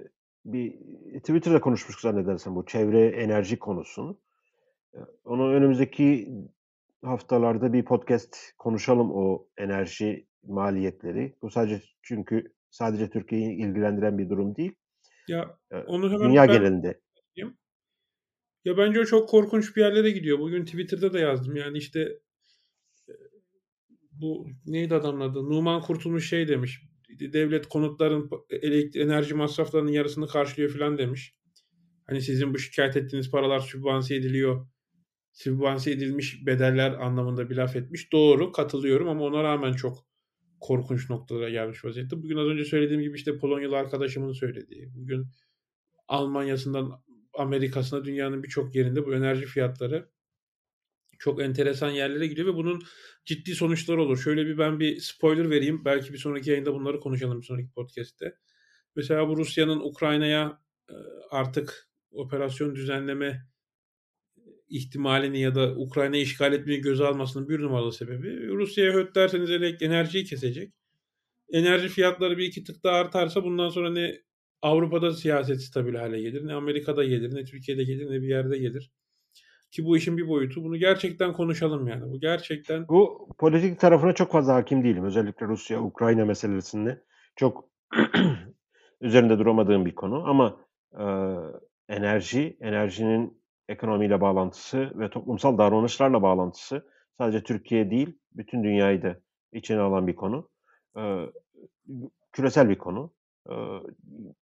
bir 0.46 0.74
Twitter'da 1.20 1.62
konuşmuştuk 1.62 2.02
zannedersem 2.02 2.56
bu 2.56 2.66
çevre 2.66 3.08
enerji 3.08 3.60
konusunu. 3.60 4.20
Onu 5.24 5.54
önümüzdeki 5.54 6.30
haftalarda 7.02 7.74
bir 7.74 7.86
podcast 7.86 8.38
konuşalım 8.58 9.12
o 9.12 9.48
enerji 9.58 10.28
maliyetleri. 10.44 11.36
Bu 11.42 11.52
sadece 11.52 11.82
çünkü 12.02 12.54
sadece 12.70 13.10
Türkiye'yi 13.10 13.52
ilgilendiren 13.52 14.18
bir 14.18 14.30
durum 14.30 14.56
değil. 14.56 14.76
Ya 15.28 15.58
onu 15.88 16.12
hemen 16.12 16.30
dünya 16.30 16.46
genelinde. 16.46 17.02
Ya 18.66 18.78
bence 18.78 19.00
o 19.00 19.06
çok 19.06 19.30
korkunç 19.30 19.76
bir 19.76 19.82
yerlere 19.82 20.12
gidiyor. 20.12 20.40
Bugün 20.40 20.66
Twitter'da 20.66 21.14
da 21.14 21.20
yazdım. 21.20 21.56
Yani 21.56 21.78
işte 21.78 22.20
bu 24.12 24.48
neydi 24.66 24.96
adamın 24.96 25.30
adı? 25.30 25.50
Numan 25.50 25.82
Kurtulmuş 25.82 26.30
şey 26.30 26.48
demiş. 26.48 26.82
Devlet 27.20 27.68
konutların 27.68 28.30
elektrik 28.50 28.96
enerji 28.96 29.34
masraflarının 29.34 29.92
yarısını 29.92 30.28
karşılıyor 30.28 30.72
falan 30.72 30.98
demiş. 30.98 31.36
Hani 32.08 32.22
sizin 32.22 32.54
bu 32.54 32.60
şikayet 32.60 32.98
ettiğiniz 32.98 33.32
paralar 33.32 33.60
sübvanse 33.60 34.16
ediliyor 34.16 34.68
sübvanse 35.34 35.92
edilmiş 35.92 36.46
bedeller 36.46 36.92
anlamında 36.92 37.50
bir 37.50 37.56
laf 37.56 37.76
etmiş. 37.76 38.12
Doğru 38.12 38.52
katılıyorum 38.52 39.08
ama 39.08 39.24
ona 39.24 39.44
rağmen 39.44 39.74
çok 39.74 40.08
korkunç 40.60 41.10
noktalara 41.10 41.50
gelmiş 41.50 41.86
vaziyette. 41.86 42.24
Bugün 42.24 42.38
az 42.38 42.48
önce 42.48 42.66
söylediğim 42.66 43.02
gibi 43.02 43.18
işte 43.18 43.38
Polonyalı 43.38 43.78
arkadaşımın 43.78 44.32
söylediği. 44.32 44.94
Bugün 44.96 45.28
Almanya'sından 46.08 47.04
Amerika'sına 47.34 48.06
dünyanın 48.06 48.44
birçok 48.44 48.76
yerinde 48.76 49.06
bu 49.06 49.16
enerji 49.16 49.46
fiyatları 49.46 50.10
çok 51.20 51.42
enteresan 51.42 51.90
yerlere 51.90 52.28
gidiyor 52.28 52.48
ve 52.48 52.56
bunun 52.56 52.84
ciddi 53.26 53.56
sonuçları 53.56 54.02
olur. 54.02 54.18
Şöyle 54.18 54.46
bir 54.46 54.58
ben 54.58 54.80
bir 54.80 55.00
spoiler 55.00 55.50
vereyim. 55.50 55.86
Belki 55.86 56.14
bir 56.14 56.18
sonraki 56.18 56.50
yayında 56.50 56.74
bunları 56.74 57.00
konuşalım 57.00 57.42
bir 57.42 57.46
sonraki 57.46 57.72
podcast'te. 57.72 58.36
Mesela 58.96 59.30
bu 59.30 59.38
Rusya'nın 59.38 59.80
Ukrayna'ya 59.80 60.62
artık 61.30 61.90
operasyon 62.12 62.76
düzenleme 62.76 63.53
ihtimalini 64.74 65.40
ya 65.40 65.56
da 65.56 65.76
Ukrayna'yı 65.76 66.24
işgal 66.24 66.54
etmeyi 66.54 66.82
göze 66.82 67.06
almasının 67.06 67.50
bir 67.50 67.60
numaralı 67.60 67.94
sebebi 67.94 68.48
Rusya'ya 68.48 68.94
höt 68.94 69.16
derseniz 69.16 69.50
enerjiyi 69.82 70.26
kesecek. 70.26 70.74
Enerji 71.52 71.88
fiyatları 71.90 72.38
bir 72.38 72.46
iki 72.46 72.64
tık 72.64 72.84
daha 72.84 72.96
artarsa 72.96 73.44
bundan 73.44 73.70
sonra 73.70 73.92
ne 73.92 74.22
Avrupa'da 74.62 75.14
siyaset 75.14 75.62
stabil 75.62 75.96
hale 75.96 76.22
gelir, 76.22 76.48
ne 76.48 76.54
Amerika'da 76.54 77.04
gelir, 77.04 77.36
ne 77.36 77.46
Türkiye'de 77.46 77.84
gelir, 77.84 78.12
ne 78.12 78.22
bir 78.22 78.28
yerde 78.28 78.58
gelir. 78.58 78.92
ki 79.72 79.86
bu 79.86 79.98
işin 79.98 80.18
bir 80.18 80.28
boyutu. 80.28 80.64
Bunu 80.64 80.78
gerçekten 80.78 81.34
konuşalım 81.34 81.88
yani. 81.88 82.12
Bu 82.12 82.20
gerçekten 82.20 82.88
Bu 82.88 83.30
politik 83.38 83.80
tarafına 83.80 84.14
çok 84.14 84.32
fazla 84.32 84.56
hakim 84.56 84.84
değilim. 84.84 85.06
Özellikle 85.06 85.46
Rusya-Ukrayna 85.48 86.26
meselesinde 86.26 87.04
çok 87.36 87.70
üzerinde 89.02 89.40
duramadığım 89.40 89.86
bir 89.86 89.96
konu 89.96 90.24
ama 90.28 90.58
e, 90.94 91.06
enerji, 91.90 92.58
enerjinin 92.62 93.43
ekonomiyle 93.68 94.22
bağlantısı 94.22 94.92
ve 94.96 95.10
toplumsal 95.10 95.58
davranışlarla 95.58 96.22
bağlantısı 96.22 96.88
sadece 97.18 97.44
Türkiye 97.44 97.92
değil, 97.92 98.20
bütün 98.34 98.64
dünyayı 98.64 99.02
da 99.02 99.20
içine 99.54 99.80
alan 99.80 100.08
bir 100.08 100.16
konu. 100.16 100.50
E, 100.98 101.02
küresel 102.32 102.70
bir 102.70 102.78
konu. 102.78 103.14
E, 103.50 103.54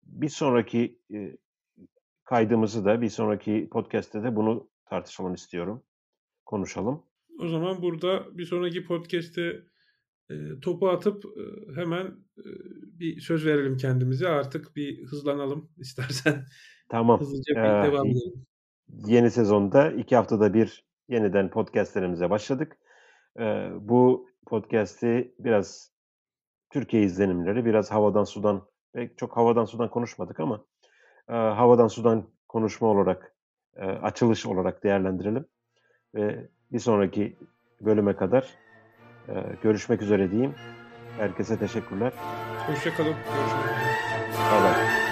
bir 0.02 0.28
sonraki 0.28 0.98
e, 1.14 1.36
kaydımızı 2.24 2.84
da, 2.84 3.00
bir 3.00 3.08
sonraki 3.08 3.68
podcast'te 3.72 4.22
de 4.22 4.36
bunu 4.36 4.70
tartışalım 4.86 5.34
istiyorum. 5.34 5.82
Konuşalım. 6.46 7.02
O 7.40 7.48
zaman 7.48 7.82
burada 7.82 8.38
bir 8.38 8.44
sonraki 8.44 8.84
podcast'te 8.84 9.62
e, 10.30 10.34
topu 10.62 10.88
atıp 10.88 11.24
e, 11.24 11.42
hemen 11.80 12.06
e, 12.38 12.48
bir 12.98 13.20
söz 13.20 13.46
verelim 13.46 13.76
kendimize. 13.76 14.28
Artık 14.28 14.76
bir 14.76 15.06
hızlanalım 15.06 15.70
istersen. 15.78 16.44
Tamam. 16.88 17.20
Hızlıca 17.20 17.54
bir 17.54 17.60
Ee, 17.60 17.92
devam 17.92 18.06
edelim. 18.06 18.46
Yeni 18.88 19.30
sezonda 19.30 19.90
iki 19.90 20.16
haftada 20.16 20.54
bir 20.54 20.84
yeniden 21.08 21.50
podcastlerimize 21.50 22.30
başladık. 22.30 22.76
Ee, 23.38 23.68
bu 23.80 24.28
podcast'i 24.46 25.34
biraz 25.38 25.90
Türkiye 26.70 27.02
izlenimleri, 27.02 27.64
biraz 27.64 27.90
havadan 27.90 28.24
sudan, 28.24 28.62
pek 28.92 29.18
çok 29.18 29.36
havadan 29.36 29.64
sudan 29.64 29.90
konuşmadık 29.90 30.40
ama 30.40 30.64
e, 31.28 31.32
havadan 31.32 31.88
sudan 31.88 32.28
konuşma 32.48 32.88
olarak, 32.88 33.34
e, 33.76 33.84
açılış 33.84 34.46
olarak 34.46 34.84
değerlendirelim. 34.84 35.46
Ve 36.14 36.48
bir 36.72 36.78
sonraki 36.78 37.36
bölüme 37.80 38.16
kadar 38.16 38.54
e, 39.28 39.34
görüşmek 39.62 40.02
üzere 40.02 40.30
diyeyim. 40.30 40.54
Herkese 41.18 41.58
teşekkürler. 41.58 42.12
Hoşçakalın. 42.66 43.14
Görüşmek 43.14 43.64
üzere. 43.64 43.84
Bye 44.50 44.62
bye. 44.62 45.03